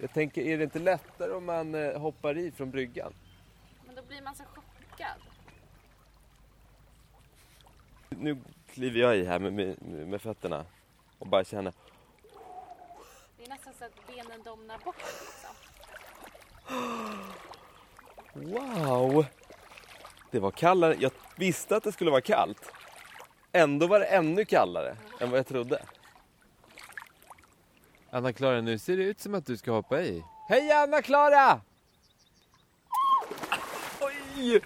Jag 0.00 0.12
tänker, 0.12 0.42
är 0.42 0.58
det 0.58 0.64
inte 0.64 0.78
lättare 0.78 1.32
om 1.32 1.44
man 1.44 1.74
eh, 1.74 2.00
hoppar 2.00 2.38
i 2.38 2.50
från 2.50 2.70
bryggan? 2.70 3.12
Men 3.86 3.94
då 3.94 4.02
blir 4.02 4.22
man 4.22 4.34
så 4.34 4.44
chockad. 4.44 5.20
Nu 8.08 8.38
kliver 8.72 9.00
jag 9.00 9.16
i 9.16 9.24
här 9.24 9.38
med, 9.38 9.52
med, 9.52 9.82
med 10.08 10.22
fötterna 10.22 10.64
och 11.18 11.26
bara 11.26 11.44
känner. 11.44 11.72
Är 13.48 13.50
nästan 13.50 13.74
så 13.78 13.84
att 13.84 14.06
benen 14.06 14.42
domnar 14.42 14.78
bort 14.84 14.96
liksom. 14.98 15.50
Wow! 18.32 19.26
Det 20.30 20.40
var 20.40 20.50
kallare. 20.50 20.96
Jag 20.98 21.12
visste 21.36 21.76
att 21.76 21.84
det 21.84 21.92
skulle 21.92 22.10
vara 22.10 22.20
kallt. 22.20 22.72
Ändå 23.52 23.86
var 23.86 24.00
det 24.00 24.06
ännu 24.06 24.44
kallare 24.44 24.96
än 25.20 25.30
vad 25.30 25.38
jag 25.38 25.46
trodde. 25.46 25.82
Anna-Klara, 28.10 28.60
nu 28.60 28.78
ser 28.78 28.96
det 28.96 29.02
ut 29.02 29.20
som 29.20 29.34
att 29.34 29.46
du 29.46 29.56
ska 29.56 29.70
hoppa 29.70 30.00
i. 30.00 30.24
Hej 30.48 30.72
Anna-Klara! 30.72 31.60
Oj! 34.00 34.62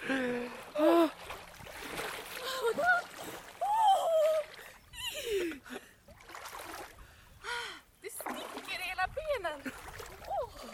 Det 8.01 8.09
sticker 8.09 8.79
i 8.79 8.83
hela 8.89 9.07
benen. 9.15 9.71
Åh. 10.27 10.69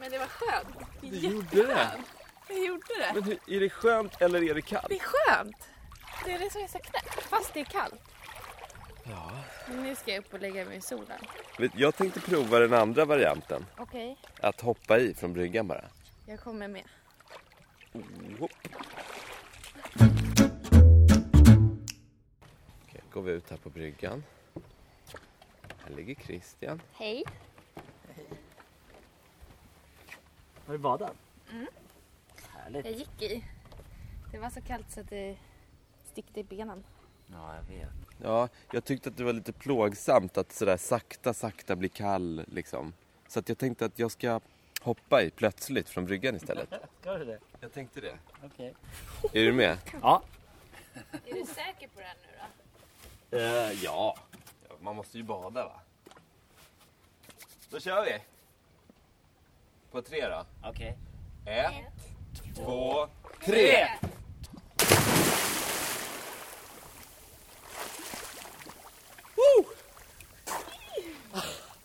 Men 0.00 0.10
det 0.10 0.18
var 0.18 0.26
skönt. 0.26 0.68
Det, 1.00 1.06
är 1.06 1.10
Det 1.10 1.41
gjorde 1.56 1.68
det. 1.74 1.90
Det 2.48 2.54
gjorde 2.54 2.84
det. 2.98 3.10
Men 3.14 3.22
hur, 3.22 3.38
är 3.56 3.60
det 3.60 3.70
skönt 3.70 4.20
eller 4.22 4.42
är 4.50 4.54
det 4.54 4.62
kallt? 4.62 4.86
Det 4.88 4.94
är 4.94 5.00
skönt. 5.00 5.68
Det 6.24 6.32
är 6.32 6.38
det 6.38 6.50
som 6.52 6.62
är 6.62 6.66
så 6.68 6.78
knäppt. 6.78 7.22
Fast 7.22 7.54
det 7.54 7.60
är 7.60 7.64
kallt. 7.64 8.00
Ja. 9.04 9.30
Men 9.68 9.82
nu 9.82 9.96
ska 9.96 10.10
jag 10.10 10.18
upp 10.18 10.34
och 10.34 10.40
lägga 10.40 10.64
mig 10.64 10.76
i 10.76 10.80
solen. 10.80 11.20
Jag 11.74 11.94
tänkte 11.96 12.20
prova 12.20 12.58
den 12.58 12.74
andra 12.74 13.04
varianten. 13.04 13.66
Okej, 13.78 14.16
Att 14.40 14.60
hoppa 14.60 14.98
i 14.98 15.14
från 15.14 15.32
bryggan 15.32 15.68
bara. 15.68 15.84
jag 16.26 16.40
kommer 16.40 16.68
med. 16.68 16.84
Hopp. 18.40 18.50
Okej, 22.88 23.00
går 23.12 23.22
vi 23.22 23.32
ut 23.32 23.50
här 23.50 23.56
på 23.56 23.70
bryggan. 23.70 24.24
Här 25.84 25.90
ligger 25.96 26.14
Christian. 26.14 26.80
Hej. 26.92 27.24
Har 30.66 30.72
du 30.72 30.78
badat? 30.78 31.16
Härligt. 32.48 32.86
Jag 32.86 32.94
gick 32.94 33.22
i. 33.22 33.44
Det 34.32 34.38
var 34.38 34.50
så 34.50 34.60
kallt 34.60 34.90
så 34.90 35.00
att 35.00 35.10
det 35.10 35.36
stickte 36.04 36.40
i 36.40 36.44
benen. 36.44 36.84
Ja, 37.26 37.54
jag 37.56 37.76
vet. 37.76 37.88
Ja, 38.22 38.48
jag 38.72 38.84
tyckte 38.84 39.08
att 39.08 39.16
det 39.16 39.24
var 39.24 39.32
lite 39.32 39.52
plågsamt 39.52 40.38
att 40.38 40.52
sådär 40.52 40.76
sakta, 40.76 41.34
sakta 41.34 41.76
bli 41.76 41.88
kall 41.88 42.44
liksom. 42.52 42.92
Så 43.28 43.38
att 43.38 43.48
jag 43.48 43.58
tänkte 43.58 43.84
att 43.84 43.98
jag 43.98 44.10
ska 44.10 44.40
hoppa 44.80 45.22
i 45.22 45.30
plötsligt 45.30 45.88
från 45.88 46.04
bryggan 46.04 46.36
istället. 46.36 46.68
Ska 47.00 47.18
du 47.18 47.24
det? 47.24 47.38
Jag 47.60 47.72
tänkte 47.72 48.00
det. 48.00 48.18
Okej. 48.44 48.74
Är 49.32 49.44
du 49.44 49.52
med? 49.52 49.78
Ja. 50.02 50.22
Är 51.26 51.34
du 51.34 51.44
säker 51.46 51.88
på 51.88 52.00
det 52.00 52.06
här 52.06 52.16
nu 52.22 52.28
då? 53.30 53.36
Uh, 53.38 53.72
ja. 53.84 54.16
Ja, 54.68 54.74
Man 54.80 54.96
måste 54.96 55.18
ju 55.18 55.24
bada 55.24 55.64
va? 55.64 55.80
Då 57.70 57.80
kör 57.80 58.04
vi. 58.04 58.18
På 59.90 60.02
tre 60.02 60.28
då. 60.28 60.44
Okej. 60.64 60.98
Ett, 61.44 62.54
två, 62.56 63.08
tre! 63.44 63.88
Woo! 69.36 69.64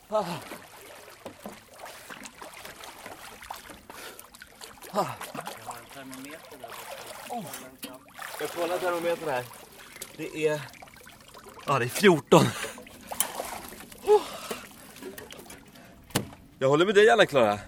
Jag 0.09 0.25
Ah. 4.91 5.05
Oh. 7.29 7.45
Jag 8.39 8.49
kollar 8.49 8.77
termometern 8.77 9.29
här. 9.29 9.43
Det 10.17 10.47
är... 10.47 10.61
Ja, 11.65 11.79
det 11.79 11.85
är 11.85 11.89
14. 11.89 12.45
Oh. 14.03 14.21
Jag 16.59 16.69
håller 16.69 16.85
med 16.85 16.95
dig 16.95 17.09
Anna-Klara. 17.09 17.59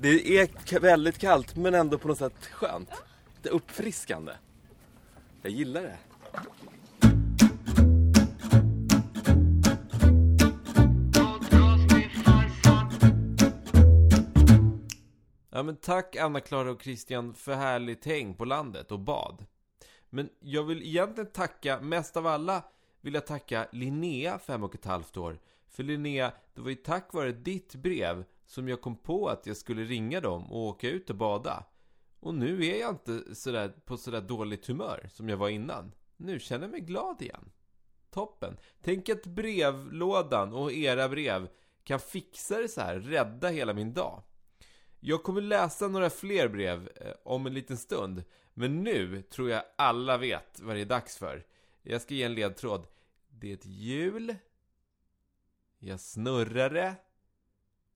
Det 0.00 0.38
är 0.38 0.80
väldigt 0.80 1.18
kallt 1.18 1.56
men 1.56 1.74
ändå 1.74 1.98
på 1.98 2.08
något 2.08 2.18
sätt 2.18 2.46
skönt. 2.46 2.90
Det 3.42 3.48
är 3.48 3.52
uppfriskande. 3.52 4.32
Jag 5.42 5.52
gillar 5.52 5.82
det. 5.82 5.98
Ja 15.50 15.62
men 15.62 15.76
tack 15.76 16.16
Anna-Klara 16.16 16.70
och 16.70 16.82
Christian 16.82 17.34
för 17.34 17.54
härligt 17.54 18.04
häng 18.04 18.34
på 18.34 18.44
landet 18.44 18.92
och 18.92 19.00
bad. 19.00 19.44
Men 20.10 20.28
jag 20.40 20.62
vill 20.62 20.82
egentligen 20.82 21.30
tacka, 21.30 21.80
mest 21.80 22.16
av 22.16 22.26
alla 22.26 22.62
vill 23.00 23.14
jag 23.14 23.26
tacka 23.26 23.66
Linnea, 23.72 24.38
fem 24.38 24.64
och 24.64 24.74
ett 24.74 24.84
halvt 24.84 25.16
år. 25.16 25.38
För 25.68 25.82
Linnea, 25.82 26.32
det 26.54 26.60
var 26.60 26.70
ju 26.70 26.76
tack 26.76 27.12
vare 27.12 27.32
ditt 27.32 27.74
brev 27.74 28.24
som 28.48 28.68
jag 28.68 28.80
kom 28.80 28.96
på 28.96 29.28
att 29.28 29.46
jag 29.46 29.56
skulle 29.56 29.84
ringa 29.84 30.20
dem 30.20 30.52
och 30.52 30.58
åka 30.58 30.88
ut 30.88 31.10
och 31.10 31.16
bada. 31.16 31.64
Och 32.20 32.34
nu 32.34 32.66
är 32.66 32.80
jag 32.80 32.90
inte 32.90 33.34
sådär, 33.34 33.68
på 33.68 33.96
sådär 33.96 34.20
dåligt 34.20 34.66
humör 34.66 35.08
som 35.12 35.28
jag 35.28 35.36
var 35.36 35.48
innan. 35.48 35.92
Nu 36.16 36.40
känner 36.40 36.64
jag 36.64 36.70
mig 36.70 36.80
glad 36.80 37.22
igen. 37.22 37.52
Toppen. 38.10 38.56
Tänk 38.82 39.08
att 39.08 39.26
brevlådan 39.26 40.52
och 40.52 40.72
era 40.72 41.08
brev 41.08 41.48
kan 41.84 42.00
fixa 42.00 42.58
det 42.58 42.68
så 42.68 42.80
här, 42.80 43.00
rädda 43.00 43.48
hela 43.48 43.74
min 43.74 43.94
dag. 43.94 44.22
Jag 45.00 45.22
kommer 45.22 45.40
läsa 45.40 45.88
några 45.88 46.10
fler 46.10 46.48
brev 46.48 46.88
eh, 46.96 47.12
om 47.24 47.46
en 47.46 47.54
liten 47.54 47.76
stund. 47.76 48.24
Men 48.54 48.84
nu 48.84 49.22
tror 49.22 49.50
jag 49.50 49.62
alla 49.76 50.18
vet 50.18 50.60
vad 50.60 50.76
det 50.76 50.80
är 50.80 50.86
dags 50.86 51.16
för. 51.18 51.46
Jag 51.82 52.02
ska 52.02 52.14
ge 52.14 52.22
en 52.22 52.34
ledtråd. 52.34 52.86
Det 53.28 53.50
är 53.50 53.54
ett 53.54 53.66
hjul. 53.66 54.36
Jag 55.78 56.00
snurrar 56.00 56.70
det. 56.70 56.94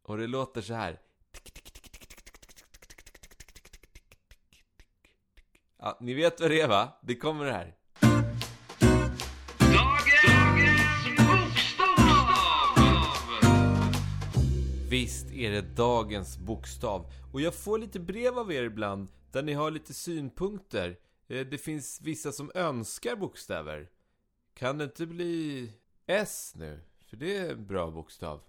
Och 0.03 0.19
det 0.19 0.27
låter 0.27 0.61
så 0.63 0.75
här. 0.75 1.01
Ja, 5.79 5.99
ni 6.01 6.15
vet 6.15 6.41
vad 6.41 6.51
det 6.51 6.61
är 6.61 6.69
va? 6.69 6.99
Det 7.03 7.17
kommer 7.17 7.45
det 7.45 7.53
här. 7.53 7.75
Visst 14.91 15.31
är 15.33 15.51
det 15.51 15.61
dagens 15.77 16.39
bokstav. 16.39 17.07
Och 17.33 17.41
jag 17.41 17.55
får 17.55 17.79
lite 17.79 18.01
brev 18.01 18.39
av 18.39 18.53
er 18.53 18.63
ibland 18.63 19.09
där 19.31 19.43
ni 19.43 19.53
har 19.53 19.71
lite 19.71 19.95
synpunkter. 19.95 20.99
Eh, 21.29 21.47
Det 21.47 21.59
finns 21.59 22.01
vissa 22.01 22.33
som 22.33 22.51
önskar 22.55 23.17
bokstäver. 23.17 23.91
Kan 24.55 24.79
det 24.79 24.85
inte 24.85 25.07
bli 25.07 25.73
S 26.07 26.53
nu? 26.57 26.81
För 27.11 27.17
det 27.17 27.37
är 27.37 27.53
en 27.53 27.67
bra 27.67 27.91
bokstav. 27.91 28.41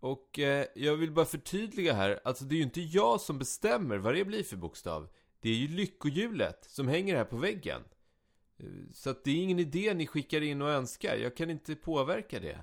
Och 0.00 0.38
eh, 0.38 0.66
jag 0.74 0.96
vill 0.96 1.12
bara 1.12 1.24
förtydliga 1.24 1.94
här, 1.94 2.20
alltså 2.24 2.44
det 2.44 2.54
är 2.54 2.56
ju 2.56 2.62
inte 2.62 2.80
jag 2.80 3.20
som 3.20 3.38
bestämmer 3.38 3.98
vad 3.98 4.14
det 4.14 4.24
blir 4.24 4.42
för 4.42 4.56
bokstav. 4.56 5.08
Det 5.40 5.50
är 5.50 5.54
ju 5.54 5.68
lyckohjulet 5.68 6.64
som 6.64 6.88
hänger 6.88 7.16
här 7.16 7.24
på 7.24 7.36
väggen. 7.36 7.82
Eh, 8.58 8.66
så 8.92 9.10
att 9.10 9.24
det 9.24 9.30
är 9.30 9.42
ingen 9.42 9.58
idé 9.58 9.94
ni 9.94 10.06
skickar 10.06 10.40
in 10.40 10.62
och 10.62 10.70
önskar. 10.70 11.16
Jag 11.16 11.36
kan 11.36 11.50
inte 11.50 11.74
påverka 11.74 12.40
det. 12.40 12.58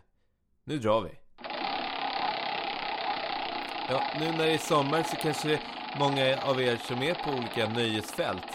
Nu 0.64 0.80
drar 0.80 1.02
vi. 1.02 1.10
Ja, 3.90 4.04
nu 4.20 4.32
när 4.32 4.46
det 4.46 4.54
är 4.54 4.58
sommar 4.58 5.04
så 5.04 5.16
kanske 5.16 5.48
det 5.48 5.54
är 5.54 6.00
många 6.00 6.42
av 6.42 6.62
er 6.62 6.78
som 6.88 7.02
är 7.02 7.14
på 7.14 7.30
olika 7.30 7.70
nöjesfält 7.70 8.46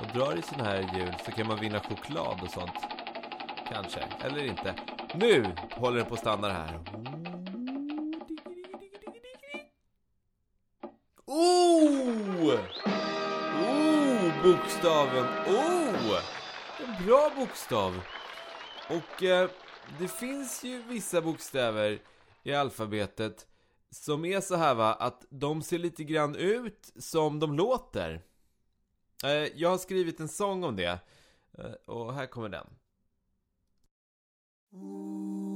och 0.00 0.18
drar 0.18 0.38
i 0.38 0.42
sådana 0.42 0.64
här 0.64 0.98
hjul 0.98 1.14
så 1.24 1.32
kan 1.32 1.46
man 1.46 1.60
vinna 1.60 1.80
choklad 1.80 2.42
och 2.42 2.50
sånt. 2.50 2.78
Kanske, 3.68 4.00
eller 4.20 4.44
inte. 4.44 4.74
Nu 5.14 5.54
håller 5.70 5.96
den 5.96 6.06
på 6.06 6.14
att 6.14 6.20
stanna 6.20 6.48
här. 6.48 6.80
Bokstaven. 14.44 15.26
Oh! 15.46 16.20
En 16.80 17.06
bra 17.06 17.32
bokstav. 17.36 18.00
Och 18.90 19.22
eh, 19.22 19.50
det 19.98 20.08
finns 20.08 20.64
ju 20.64 20.82
vissa 20.82 21.22
bokstäver 21.22 21.98
i 22.42 22.54
alfabetet 22.54 23.46
som 23.90 24.24
är 24.24 24.40
så 24.40 24.56
här 24.56 24.74
va, 24.74 24.94
att 24.94 25.26
de 25.28 25.62
ser 25.62 25.78
lite 25.78 26.04
grann 26.04 26.36
ut 26.36 26.92
som 26.96 27.40
de 27.40 27.54
låter. 27.54 28.22
Eh, 29.24 29.30
jag 29.30 29.70
har 29.70 29.78
skrivit 29.78 30.20
en 30.20 30.28
sång 30.28 30.64
om 30.64 30.76
det. 30.76 30.98
Eh, 31.58 31.72
och 31.86 32.14
här 32.14 32.26
kommer 32.26 32.48
den. 32.48 32.66
Mm. 34.72 35.53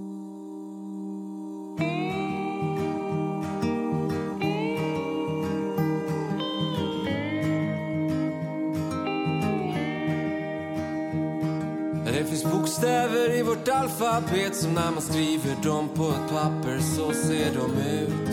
Finns 12.38 12.52
bokstäver 12.52 13.38
i 13.38 13.42
vårt 13.42 13.68
alfabet 13.68 14.56
som 14.56 14.74
när 14.74 14.90
man 14.90 15.02
skriver 15.02 15.56
dem 15.64 15.88
på 15.94 16.08
ett 16.08 16.30
papper 16.30 16.78
så 16.78 17.12
ser 17.12 17.50
de 17.54 17.82
ut 18.02 18.30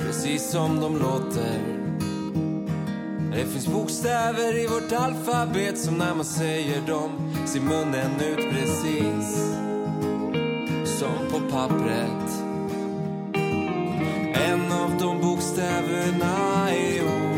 precis 0.00 0.50
som 0.50 0.80
de 0.80 0.98
låter. 0.98 1.60
Det 3.32 3.46
finns 3.46 3.66
bokstäver 3.66 4.58
i 4.58 4.66
vårt 4.66 4.92
alfabet 4.92 5.78
som 5.78 5.98
när 5.98 6.14
man 6.14 6.24
säger 6.24 6.80
dem 6.86 7.32
ser 7.46 7.60
munnen 7.60 8.20
ut 8.20 8.50
precis 8.50 9.52
som 10.98 11.30
på 11.30 11.50
pappret. 11.50 12.42
En 14.34 14.72
av 14.72 14.90
de 15.00 15.20
bokstäverna 15.20 16.70
är 16.70 17.02
O. 17.02 17.36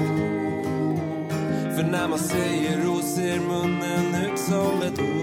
För 1.76 1.82
när 1.82 2.08
man 2.08 2.18
säger 2.18 2.88
O 2.88 3.02
ser 3.02 3.40
munnen 3.40 4.14
ut 4.24 4.38
som 4.38 4.82
ett 4.82 4.98
O 4.98 5.17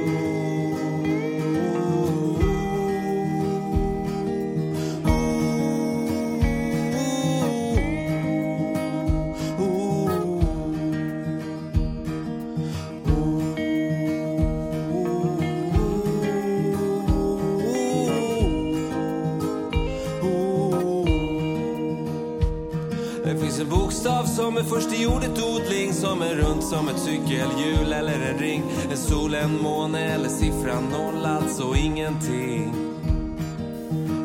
som 24.46 24.58
är 24.58 24.64
först 24.64 25.00
i 25.00 25.06
ordet 25.06 25.44
odling 25.44 25.94
Som 25.94 26.22
är 26.22 26.36
runt 26.36 26.64
som 26.64 26.90
ett 26.90 27.00
cykelhjul 27.00 27.94
eller 27.94 28.32
en 28.32 28.38
ring. 28.38 28.64
En 28.92 28.98
sol, 28.98 29.36
en 29.36 29.62
måne 29.62 30.00
eller 30.00 30.30
siffran 30.30 30.84
noll, 30.92 31.26
alltså 31.26 31.76
ingenting. 31.76 32.74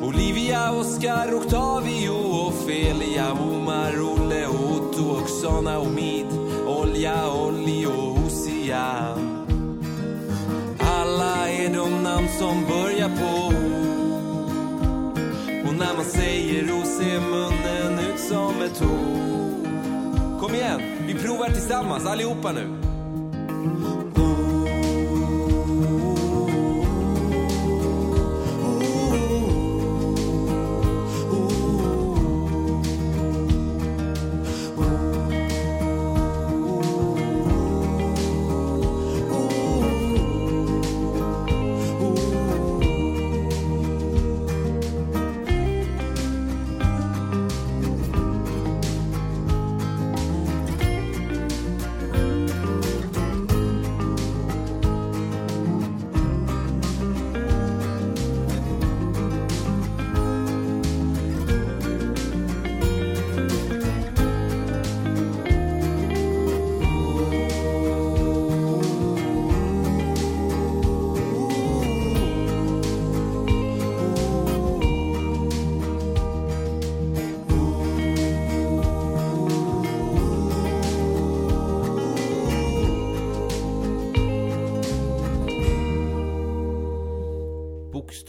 Olivia, 0.03 0.73
Oscar, 0.73 1.35
Octavio, 1.35 2.11
Ofelia, 2.49 3.33
Omar, 3.33 4.01
Olle, 4.01 4.47
Otto, 4.47 5.17
Oksana, 5.23 5.79
Omid 5.79 6.27
Olja, 6.67 7.33
Olli 7.33 7.87
och 7.87 8.19
Ocean 8.27 9.47
Alla 10.79 11.49
är 11.49 11.75
de 11.75 12.03
namn 12.03 12.29
som 12.39 12.67
börjar 12.67 13.09
på 13.09 13.47
O. 13.47 13.53
Och 15.69 15.75
när 15.75 15.95
man 15.97 16.05
säger 16.05 16.73
O 16.73 16.83
ser 16.85 17.21
munnen 17.21 17.99
ut 17.99 18.21
som 18.21 18.63
ett 18.63 18.83
O. 18.83 19.30
Kom 20.40 20.55
igen, 20.55 20.81
vi 21.07 21.14
provar 21.14 21.48
tillsammans 21.48 22.07
allihopa 22.07 22.53
nu. 22.53 22.89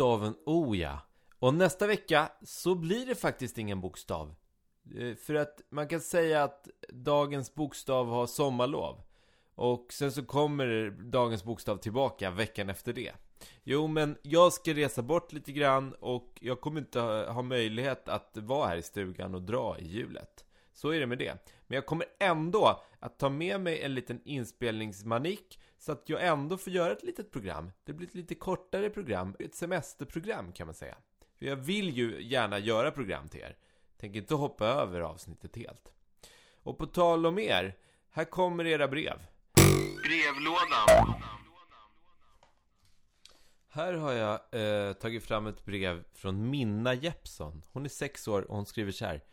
Bokstaven 0.02 0.36
O 0.46 0.76
ja. 0.76 1.00
Och 1.40 1.54
nästa 1.54 1.88
vecka 1.88 2.32
så 2.44 2.76
blir 2.76 3.06
det 3.06 3.16
faktiskt 3.16 3.58
ingen 3.58 3.82
bokstav. 3.82 4.36
Eh, 4.96 5.16
för 5.16 5.36
att 5.36 5.62
man 5.70 5.88
kan 5.88 6.00
säga 6.02 6.44
att 6.44 6.68
dagens 6.90 7.56
bokstav 7.56 8.08
har 8.08 8.28
sommarlov. 8.28 9.02
Och 9.56 9.94
sen 9.94 10.12
så 10.12 10.24
kommer 10.24 10.90
dagens 10.90 11.44
bokstav 11.44 11.78
tillbaka 11.78 12.32
veckan 12.32 12.70
efter 12.70 12.94
det. 12.94 13.12
Jo, 13.64 13.88
men 13.88 14.18
jag 14.22 14.54
ska 14.54 14.74
resa 14.74 15.02
bort 15.02 15.32
lite 15.32 15.52
grann 15.52 15.94
och 15.94 16.38
jag 16.42 16.62
kommer 16.62 16.82
inte 16.82 17.00
ha 17.30 17.42
möjlighet 17.42 18.10
att 18.10 18.38
vara 18.38 18.68
här 18.68 18.78
i 18.78 18.82
stugan 18.82 19.36
och 19.36 19.42
dra 19.42 19.78
i 19.80 19.88
hjulet. 19.88 20.46
Så 20.74 20.90
är 20.90 21.00
det 21.00 21.08
med 21.08 21.18
det. 21.18 21.38
Men 21.72 21.76
jag 21.76 21.86
kommer 21.86 22.06
ändå 22.20 22.84
att 23.00 23.20
ta 23.20 23.30
med 23.30 23.62
mig 23.62 23.82
en 23.82 23.96
liten 23.96 24.22
inspelningsmanik 24.26 25.60
så 25.78 25.92
att 25.92 26.10
jag 26.10 26.28
ändå 26.28 26.58
får 26.58 26.74
göra 26.74 26.92
ett 26.92 27.04
litet 27.04 27.32
program. 27.32 27.72
Det 27.84 27.94
blir 27.94 28.08
ett 28.08 28.16
lite 28.16 28.36
kortare 28.36 28.90
program, 28.90 29.36
ett 29.40 29.56
semesterprogram 29.56 30.52
kan 30.52 30.68
man 30.68 30.74
säga. 30.74 30.98
För 31.40 31.46
jag 31.46 31.56
vill 31.56 31.98
ju 31.98 32.24
gärna 32.24 32.60
göra 32.60 32.92
program 32.92 33.28
till 33.28 33.40
er. 33.40 33.58
Tänker 33.98 34.20
inte 34.20 34.36
hoppa 34.36 34.66
över 34.66 35.02
avsnittet 35.02 35.56
helt. 35.56 35.94
Och 36.64 36.78
på 36.78 36.86
tal 36.86 37.26
om 37.26 37.40
er, 37.40 37.78
här 38.10 38.26
kommer 38.26 38.66
era 38.66 38.88
brev. 38.88 39.20
Brevlådan. 40.04 41.14
Här 43.68 43.94
har 43.94 44.12
jag 44.12 44.40
eh, 44.52 44.94
tagit 44.94 45.24
fram 45.24 45.48
ett 45.48 45.66
brev 45.66 46.04
från 46.14 46.50
Minna 46.50 46.94
Jeppsson. 46.94 47.64
Hon 47.72 47.86
är 47.86 47.90
sex 47.90 48.28
år 48.28 48.42
och 48.42 48.56
hon 48.56 48.66
skriver 48.66 48.92
så 48.92 49.06
här. 49.06 49.24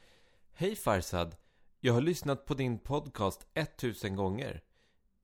Hej 0.53 0.77
Farsad! 0.77 1.37
Jag 1.81 1.93
har 1.95 2.01
lyssnat 2.01 2.45
på 2.45 2.55
din 2.55 2.79
podcast 2.79 3.47
1000 3.55 4.17
gånger. 4.17 4.63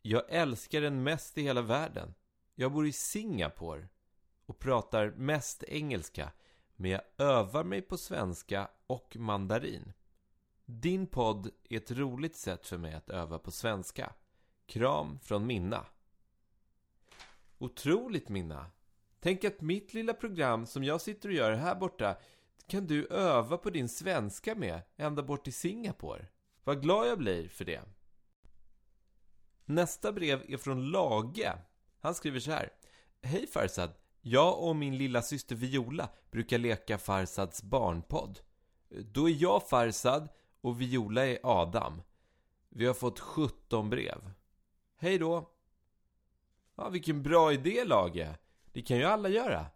Jag 0.02 0.22
älskar 0.28 0.80
den 0.80 1.02
mest 1.02 1.38
i 1.38 1.42
hela 1.42 1.62
världen. 1.62 2.14
Jag 2.54 2.72
bor 2.72 2.86
i 2.86 2.92
Singapore 2.92 3.88
och 4.46 4.58
pratar 4.58 5.10
mest 5.10 5.62
engelska. 5.62 6.32
Men 6.76 6.90
jag 6.90 7.00
övar 7.18 7.64
mig 7.64 7.82
på 7.82 7.96
svenska 7.96 8.68
och 8.86 9.16
mandarin. 9.16 9.92
Din 10.64 11.06
podd 11.06 11.50
är 11.70 11.76
ett 11.76 11.90
roligt 11.90 12.36
sätt 12.36 12.66
för 12.66 12.78
mig 12.78 12.94
att 12.94 13.10
öva 13.10 13.38
på 13.38 13.50
svenska. 13.50 14.12
Kram 14.66 15.18
från 15.18 15.46
Minna. 15.46 15.86
Otroligt 17.58 18.28
Minna! 18.28 18.66
Tänk 19.20 19.44
att 19.44 19.60
mitt 19.60 19.94
lilla 19.94 20.14
program 20.14 20.66
som 20.66 20.84
jag 20.84 21.00
sitter 21.00 21.28
och 21.28 21.34
gör 21.34 21.52
här 21.52 21.74
borta 21.74 22.16
kan 22.66 22.86
du 22.86 23.06
öva 23.06 23.58
på 23.58 23.70
din 23.70 23.88
svenska 23.88 24.54
med 24.54 24.80
ända 24.96 25.22
bort 25.22 25.44
till 25.44 25.54
Singapore. 25.54 26.26
Vad 26.64 26.82
glad 26.82 27.08
jag 27.08 27.18
blir 27.18 27.48
för 27.48 27.64
det. 27.64 27.80
Nästa 29.64 30.12
brev 30.12 30.44
är 30.48 30.56
från 30.56 30.90
Lage. 30.90 31.52
Han 32.00 32.14
skriver 32.14 32.40
så 32.40 32.50
här. 32.50 32.72
Hej 33.22 33.46
Farsad! 33.46 33.90
Jag 34.20 34.62
och 34.62 34.76
min 34.76 34.98
lilla 34.98 35.22
syster 35.22 35.56
Viola 35.56 36.08
brukar 36.30 36.58
leka 36.58 36.98
Farsads 36.98 37.62
barnpodd. 37.62 38.40
Då 38.88 39.28
är 39.28 39.42
jag 39.42 39.68
Farsad 39.68 40.28
och 40.60 40.80
Viola 40.80 41.26
är 41.26 41.38
Adam. 41.42 42.02
Vi 42.68 42.86
har 42.86 42.94
fått 42.94 43.20
17 43.20 43.90
brev. 43.90 44.30
Hej 44.96 45.18
då! 45.18 45.50
Ja, 46.76 46.88
vilken 46.88 47.22
bra 47.22 47.52
idé 47.52 47.84
Lage! 47.84 48.28
Det 48.72 48.82
kan 48.82 48.96
ju 48.96 49.04
alla 49.04 49.28
göra. 49.28 49.66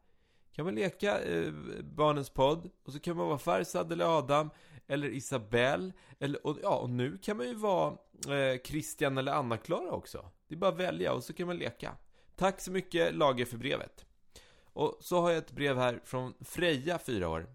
Kan 0.53 0.65
man 0.65 0.75
leka 0.75 1.21
eh, 1.21 1.53
Barnens 1.83 2.31
podd 2.31 2.71
och 2.85 2.93
så 2.93 3.01
kan 3.01 3.17
man 3.17 3.27
vara 3.27 3.39
Farsad 3.39 3.93
eller 3.93 4.19
Adam 4.19 4.51
eller 4.89 5.09
Isabelle 5.09 5.93
eller, 6.19 6.47
och, 6.47 6.59
ja, 6.63 6.77
och 6.77 6.91
nu 6.91 7.19
kan 7.19 7.37
man 7.37 7.47
ju 7.47 7.55
vara 7.55 7.97
eh, 8.29 8.61
Christian 8.65 9.19
eller 9.19 9.33
Anna-Klara 9.33 9.91
också. 9.91 10.31
Det 10.49 10.55
är 10.55 10.59
bara 10.59 10.71
att 10.71 10.81
välja 10.81 11.13
och 11.13 11.25
så 11.25 11.33
kan 11.33 11.47
man 11.47 11.57
leka. 11.57 11.97
Tack 12.37 12.61
så 12.61 12.71
mycket 12.71 13.15
Lager 13.15 13.45
för 13.45 13.57
brevet. 13.57 14.07
Och 14.63 14.99
så 15.01 15.21
har 15.21 15.31
jag 15.31 15.39
ett 15.39 15.53
brev 15.53 15.77
här 15.77 16.01
från 16.05 16.35
Freja, 16.41 16.99
fyra 16.99 17.29
år. 17.29 17.47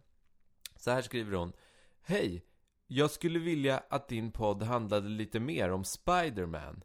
Så 0.77 0.91
här 0.91 1.01
skriver 1.01 1.37
hon. 1.37 1.53
Hej! 2.01 2.45
Jag 2.87 3.11
skulle 3.11 3.39
vilja 3.39 3.83
att 3.89 4.07
din 4.07 4.31
podd 4.31 4.63
handlade 4.63 5.09
lite 5.09 5.39
mer 5.39 5.69
om 5.71 5.83
Spiderman. 5.83 6.83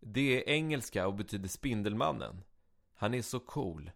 Det 0.00 0.20
är 0.20 0.54
engelska 0.54 1.06
och 1.06 1.14
betyder 1.14 1.48
Spindelmannen. 1.48 2.44
Han 2.94 3.14
är 3.14 3.22
så 3.22 3.40
cool. 3.40 3.90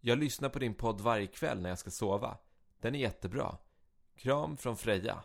Jag 0.00 0.18
lyssnar 0.18 0.48
på 0.48 0.58
din 0.58 0.74
podd 0.74 1.00
varje 1.00 1.26
kväll 1.26 1.60
när 1.60 1.68
jag 1.68 1.78
ska 1.78 1.90
sova. 1.90 2.38
Den 2.80 2.94
är 2.94 2.98
jättebra. 2.98 3.58
Kram 4.16 4.56
från 4.56 4.76
Freja. 4.76 5.22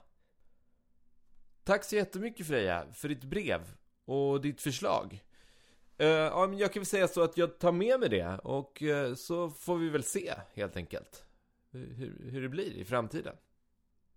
Tack 1.63 1.83
så 1.83 1.95
jättemycket 1.95 2.47
Freja 2.47 2.93
för 2.93 3.09
ditt 3.09 3.23
brev 3.23 3.75
och 4.05 4.41
ditt 4.41 4.61
förslag. 4.61 5.23
Eh, 5.97 6.07
ja, 6.07 6.47
men 6.47 6.57
jag 6.57 6.73
kan 6.73 6.79
väl 6.79 6.87
säga 6.87 7.07
så 7.07 7.23
att 7.23 7.37
jag 7.37 7.59
tar 7.59 7.71
med 7.71 7.99
mig 7.99 8.09
det 8.09 8.39
och 8.43 8.83
eh, 8.83 9.15
så 9.15 9.49
får 9.49 9.77
vi 9.77 9.89
väl 9.89 10.03
se 10.03 10.33
helt 10.53 10.77
enkelt 10.77 11.25
eh, 11.71 11.79
hur, 11.79 12.29
hur 12.31 12.41
det 12.41 12.49
blir 12.49 12.71
i 12.71 12.85
framtiden. 12.85 13.35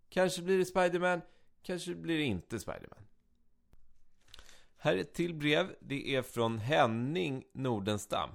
Kanske 0.09 0.43
blir 0.43 0.59
det 0.59 0.65
Spiderman, 0.65 1.21
kanske 1.63 1.95
blir 1.95 2.19
det 2.19 2.25
inte 2.25 2.59
Spiderman. 2.59 3.07
Här 4.77 4.97
är 4.97 5.01
ett 5.01 5.15
till 5.15 5.35
brev. 5.35 5.75
Det 5.81 6.15
är 6.17 6.23
från 6.23 6.59
Henning 6.59 7.45
Nordenstam, 7.53 8.31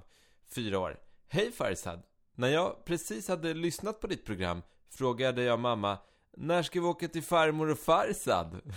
fyra 0.46 0.78
år. 0.78 1.00
Hej 1.28 1.52
Farsad! 1.52 2.02
När 2.34 2.48
jag 2.48 2.84
precis 2.84 3.28
hade 3.28 3.54
lyssnat 3.54 4.00
på 4.00 4.06
ditt 4.06 4.24
program 4.24 4.62
frågade 4.90 5.42
jag 5.42 5.58
mamma 5.58 5.98
när 6.40 6.62
ska 6.62 6.80
vi 6.80 6.86
åka 6.86 7.08
till 7.08 7.22
farmor 7.22 7.70
och 7.70 7.78
Farsad? 7.78 8.60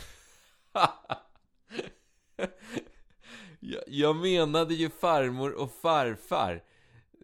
Jag, 3.64 3.84
jag 3.88 4.16
menade 4.16 4.74
ju 4.74 4.90
farmor 4.90 5.52
och 5.52 5.72
farfar. 5.72 6.64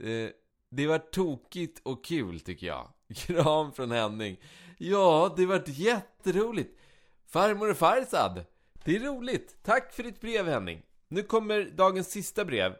Eh, 0.02 0.30
det 0.70 0.88
var 0.88 1.00
tokigt 1.00 1.82
och 1.84 2.06
kul 2.06 2.40
tycker 2.40 2.68
jag. 2.68 2.88
Kram 3.16 3.72
från 3.72 3.92
Henning. 3.92 4.40
Ja, 4.78 5.34
det 5.38 5.46
vart 5.46 5.68
jätteroligt. 5.68 6.80
Farmor 7.26 7.72
och 7.72 7.78
farsad. 7.78 8.46
Det 8.84 8.96
är 8.96 9.00
roligt. 9.00 9.58
Tack 9.64 9.94
för 9.94 10.04
ditt 10.04 10.22
brev 10.22 10.48
Henning. 10.48 10.82
Nu 11.08 11.24
kommer 11.24 11.64
dagens 11.64 12.12
sista 12.12 12.46
brev. 12.46 12.76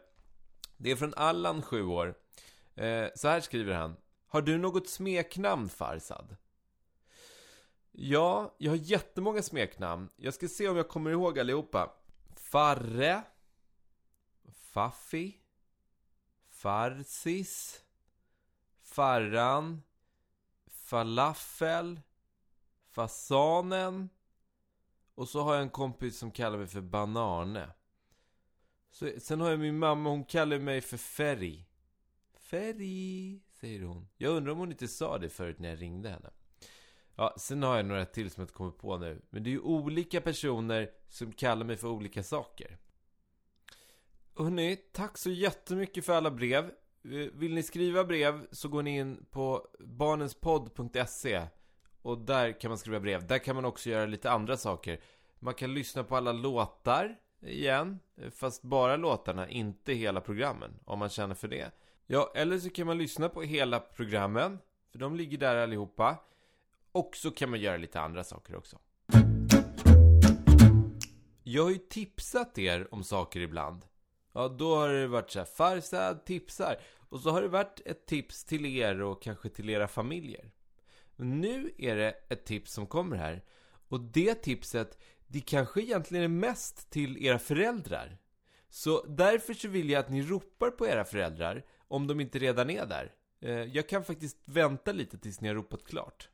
Det 0.76 0.90
är 0.90 0.96
från 0.96 1.14
Allan, 1.16 1.62
7 1.62 1.84
år. 1.84 2.14
Eh, 2.74 3.06
så 3.14 3.28
här 3.28 3.40
skriver 3.40 3.74
han. 3.74 3.96
Har 4.28 4.42
du 4.42 4.58
något 4.58 4.88
smeknamn 4.88 5.68
Farsad? 5.68 6.36
Ja, 8.00 8.54
jag 8.58 8.72
har 8.72 8.76
jättemånga 8.76 9.42
smeknamn. 9.42 10.08
Jag 10.16 10.34
ska 10.34 10.48
se 10.48 10.68
om 10.68 10.76
jag 10.76 10.88
kommer 10.88 11.10
ihåg 11.10 11.38
allihopa. 11.38 11.92
Farre. 12.36 13.22
Faffi. 14.52 15.36
Farsis. 16.48 17.84
Farran. 18.82 19.82
Falafel. 20.66 22.00
Fasanen. 22.90 24.08
Och 25.14 25.28
så 25.28 25.42
har 25.42 25.54
jag 25.54 25.62
en 25.62 25.70
kompis 25.70 26.18
som 26.18 26.30
kallar 26.30 26.58
mig 26.58 26.66
för 26.66 26.80
Banane. 26.80 27.70
Så, 28.90 29.10
sen 29.18 29.40
har 29.40 29.50
jag 29.50 29.60
min 29.60 29.78
mamma, 29.78 30.10
hon 30.10 30.24
kallar 30.24 30.58
mig 30.58 30.80
för 30.80 30.96
Ferry. 30.96 31.64
Ferry, 32.32 33.40
säger 33.50 33.82
hon. 33.82 34.08
Jag 34.16 34.36
undrar 34.36 34.52
om 34.52 34.58
hon 34.58 34.70
inte 34.70 34.88
sa 34.88 35.18
det 35.18 35.28
förut 35.28 35.58
när 35.58 35.68
jag 35.68 35.82
ringde 35.82 36.08
henne. 36.08 36.30
Ja, 37.20 37.34
sen 37.36 37.62
har 37.62 37.76
jag 37.76 37.86
några 37.86 38.04
till 38.04 38.30
som 38.30 38.40
jag 38.40 38.44
inte 38.44 38.54
kommer 38.54 38.70
på 38.70 38.98
nu. 38.98 39.22
Men 39.30 39.42
det 39.42 39.50
är 39.50 39.52
ju 39.52 39.60
olika 39.60 40.20
personer 40.20 40.90
som 41.08 41.32
kallar 41.32 41.64
mig 41.66 41.76
för 41.76 41.88
olika 41.88 42.22
saker. 42.22 42.78
Hörrni, 44.36 44.76
tack 44.76 45.18
så 45.18 45.30
jättemycket 45.30 46.04
för 46.04 46.12
alla 46.12 46.30
brev. 46.30 46.64
Eh, 47.04 47.10
vill 47.34 47.54
ni 47.54 47.62
skriva 47.62 48.04
brev 48.04 48.46
så 48.50 48.68
går 48.68 48.82
ni 48.82 48.98
in 48.98 49.26
på 49.30 49.68
barnenspodd.se 49.78 51.42
och 52.02 52.18
där 52.18 52.60
kan 52.60 52.70
man 52.70 52.78
skriva 52.78 53.00
brev. 53.00 53.26
Där 53.26 53.38
kan 53.38 53.56
man 53.56 53.64
också 53.64 53.90
göra 53.90 54.06
lite 54.06 54.30
andra 54.30 54.56
saker. 54.56 55.00
Man 55.38 55.54
kan 55.54 55.74
lyssna 55.74 56.04
på 56.04 56.16
alla 56.16 56.32
låtar 56.32 57.16
igen, 57.40 57.98
fast 58.30 58.62
bara 58.62 58.96
låtarna, 58.96 59.48
inte 59.48 59.92
hela 59.92 60.20
programmen, 60.20 60.70
om 60.84 60.98
man 60.98 61.08
känner 61.08 61.34
för 61.34 61.48
det. 61.48 61.70
Ja, 62.06 62.32
eller 62.34 62.58
så 62.58 62.70
kan 62.70 62.86
man 62.86 62.98
lyssna 62.98 63.28
på 63.28 63.42
hela 63.42 63.80
programmen, 63.80 64.58
för 64.90 64.98
de 64.98 65.16
ligger 65.16 65.38
där 65.38 65.56
allihopa. 65.56 66.16
Och 66.98 67.16
så 67.16 67.30
kan 67.30 67.50
man 67.50 67.60
göra 67.60 67.76
lite 67.76 68.00
andra 68.00 68.24
saker 68.24 68.56
också. 68.56 68.78
Jag 71.42 71.62
har 71.62 71.70
ju 71.70 71.78
tipsat 71.78 72.58
er 72.58 72.94
om 72.94 73.04
saker 73.04 73.40
ibland. 73.40 73.84
Ja, 74.32 74.48
då 74.48 74.76
har 74.76 74.88
det 74.88 75.06
varit 75.06 75.30
så 75.30 75.38
här, 75.38 75.46
Farsad 75.46 76.24
tipsar. 76.24 76.80
Och 77.08 77.20
så 77.20 77.30
har 77.30 77.42
det 77.42 77.48
varit 77.48 77.80
ett 77.84 78.06
tips 78.06 78.44
till 78.44 78.66
er 78.66 79.02
och 79.02 79.22
kanske 79.22 79.48
till 79.48 79.70
era 79.70 79.88
familjer. 79.88 80.50
Nu 81.16 81.72
är 81.78 81.96
det 81.96 82.14
ett 82.28 82.44
tips 82.44 82.72
som 82.72 82.86
kommer 82.86 83.16
här. 83.16 83.44
Och 83.88 84.00
det 84.00 84.34
tipset, 84.34 84.98
det 85.26 85.40
kanske 85.40 85.80
egentligen 85.80 86.24
är 86.24 86.28
mest 86.28 86.90
till 86.90 87.26
era 87.26 87.38
föräldrar. 87.38 88.18
Så 88.68 89.04
därför 89.04 89.54
så 89.54 89.68
vill 89.68 89.90
jag 89.90 90.00
att 90.00 90.10
ni 90.10 90.22
ropar 90.22 90.70
på 90.70 90.86
era 90.86 91.04
föräldrar 91.04 91.64
om 91.88 92.06
de 92.06 92.20
inte 92.20 92.38
redan 92.38 92.70
är 92.70 92.86
där. 92.86 93.12
Eh, 93.40 93.50
jag 93.50 93.88
kan 93.88 94.04
faktiskt 94.04 94.38
vänta 94.44 94.92
lite 94.92 95.18
tills 95.18 95.40
ni 95.40 95.48
har 95.48 95.54
ropat 95.54 95.84
klart. 95.84 96.28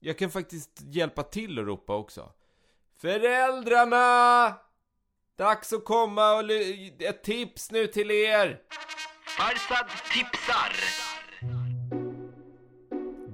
Jag 0.00 0.18
kan 0.18 0.30
faktiskt 0.30 0.82
hjälpa 0.82 1.22
till 1.22 1.58
att 1.58 1.66
ropa 1.66 1.96
också. 1.96 2.32
Föräldrarna! 3.00 4.54
Dags 5.36 5.72
att 5.72 5.84
komma 5.84 6.34
och 6.34 6.50
ett 6.98 7.22
tips 7.24 7.70
nu 7.70 7.86
till 7.86 8.10
er! 8.10 8.60
Farsad 9.38 9.88
tipsar. 10.12 10.72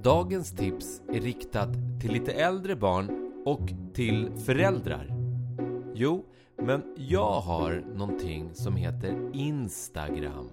Dagens 0.03 0.51
tips 0.55 1.01
är 1.09 1.19
riktat 1.19 1.69
till 2.01 2.11
lite 2.11 2.31
äldre 2.31 2.75
barn 2.75 3.31
och 3.45 3.93
till 3.93 4.31
föräldrar. 4.45 5.07
Jo, 5.93 6.25
men 6.57 6.95
jag 6.97 7.39
har 7.39 7.83
någonting 7.95 8.55
som 8.55 8.75
heter 8.75 9.31
Instagram. 9.33 10.49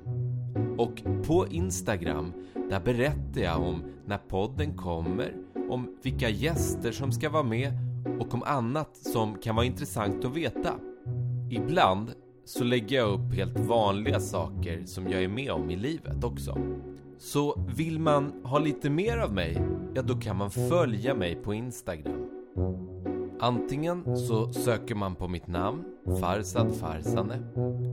Och 0.79 1.25
på 1.27 1.48
Instagram, 1.48 2.33
där 2.70 2.81
berättar 2.81 3.40
jag 3.40 3.62
om 3.62 3.83
när 4.07 4.18
podden 4.18 4.77
kommer, 4.77 5.35
om 5.73 5.97
vilka 6.03 6.29
gäster 6.29 6.93
som 6.93 7.13
ska 7.13 7.31
vara 7.31 7.43
med 7.43 7.73
och 8.21 8.35
om 8.35 8.43
annat 8.43 8.97
som 8.97 9.39
kan 9.39 9.57
vara 9.57 9.67
intressant 9.67 10.25
att 10.25 10.37
veta. 10.37 10.75
Ibland 11.51 12.13
så 12.45 12.65
lägger 12.65 12.97
jag 12.97 13.09
upp 13.09 13.35
helt 13.35 13.59
vanliga 13.59 14.21
saker 14.21 14.83
som 14.87 15.09
jag 15.09 15.23
är 15.23 15.29
med 15.29 15.51
om 15.51 15.71
i 15.71 15.77
livet 15.77 16.25
också. 16.25 16.59
Så 17.19 17.65
vill 17.77 17.99
man 17.99 18.33
ha 18.45 18.59
lite 18.59 18.91
mer 18.91 19.19
av 19.19 19.33
mig, 19.33 19.63
ja 19.95 20.03
då 20.03 20.15
kan 20.15 20.37
man 20.37 20.51
följa 20.51 21.15
mig 21.15 21.37
på 21.37 21.55
Instagram. 21.55 22.29
Antingen 23.41 24.17
så 24.17 24.53
söker 24.53 24.95
man 24.95 25.15
på 25.15 25.29
mitt 25.29 25.47
namn, 25.47 25.85
Farsad 26.21 26.75
Farsane, 26.75 27.39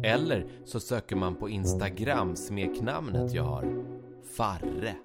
eller 0.04 0.46
så 0.66 0.80
söker 0.80 1.16
man 1.16 1.36
på 1.36 1.50
Instagram 1.50 2.36
smeknamnet 2.36 3.34
jag 3.34 3.44
har, 3.44 3.84
Farre. 4.38 4.96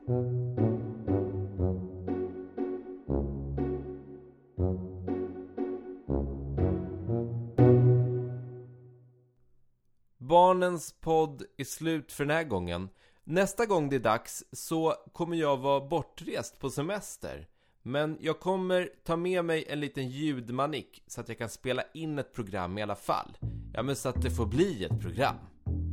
Barnens 10.54 10.94
podd 11.00 11.42
är 11.56 11.64
slut 11.64 12.12
för 12.12 12.24
den 12.24 12.36
här 12.36 12.44
gången. 12.44 12.88
Nästa 13.24 13.66
gång 13.66 13.88
det 13.88 13.96
är 13.96 14.00
dags 14.00 14.44
så 14.52 14.94
kommer 15.12 15.36
jag 15.36 15.56
vara 15.56 15.80
bortrest 15.80 16.58
på 16.60 16.70
semester. 16.70 17.46
Men 17.82 18.18
jag 18.20 18.40
kommer 18.40 18.88
ta 19.04 19.16
med 19.16 19.44
mig 19.44 19.64
en 19.68 19.80
liten 19.80 20.08
ljudmanik 20.08 21.02
så 21.06 21.20
att 21.20 21.28
jag 21.28 21.38
kan 21.38 21.48
spela 21.48 21.82
in 21.94 22.18
ett 22.18 22.32
program 22.34 22.78
i 22.78 22.82
alla 22.82 22.94
fall. 22.94 23.38
Ja, 23.74 23.82
men 23.82 23.96
så 23.96 24.08
att 24.08 24.22
det 24.22 24.30
får 24.30 24.46
bli 24.46 24.84
ett 24.84 25.00
program. 25.00 25.36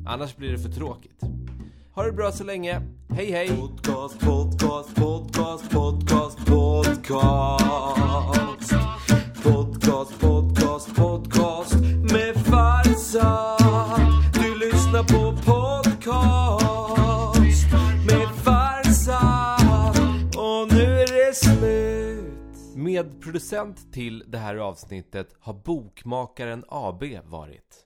Annars 0.08 0.36
blir 0.36 0.52
det 0.52 0.60
för 0.60 0.72
tråkigt. 0.72 1.22
Ha 1.94 2.04
det 2.04 2.12
bra 2.12 2.32
så 2.32 2.44
länge. 2.44 2.82
Hej 3.10 3.32
hej! 3.32 3.48
Podcast, 3.48 4.20
podcast, 4.20 4.96
podcast, 4.96 5.70
podcast, 5.72 6.40
podcast. 6.46 6.96
Podcast, 7.06 8.51
Medproducent 23.04 23.94
till 23.94 24.24
det 24.28 24.38
här 24.38 24.56
avsnittet 24.56 25.36
har 25.40 25.54
Bokmakaren 25.54 26.66
AB 26.68 27.04
varit. 27.26 27.86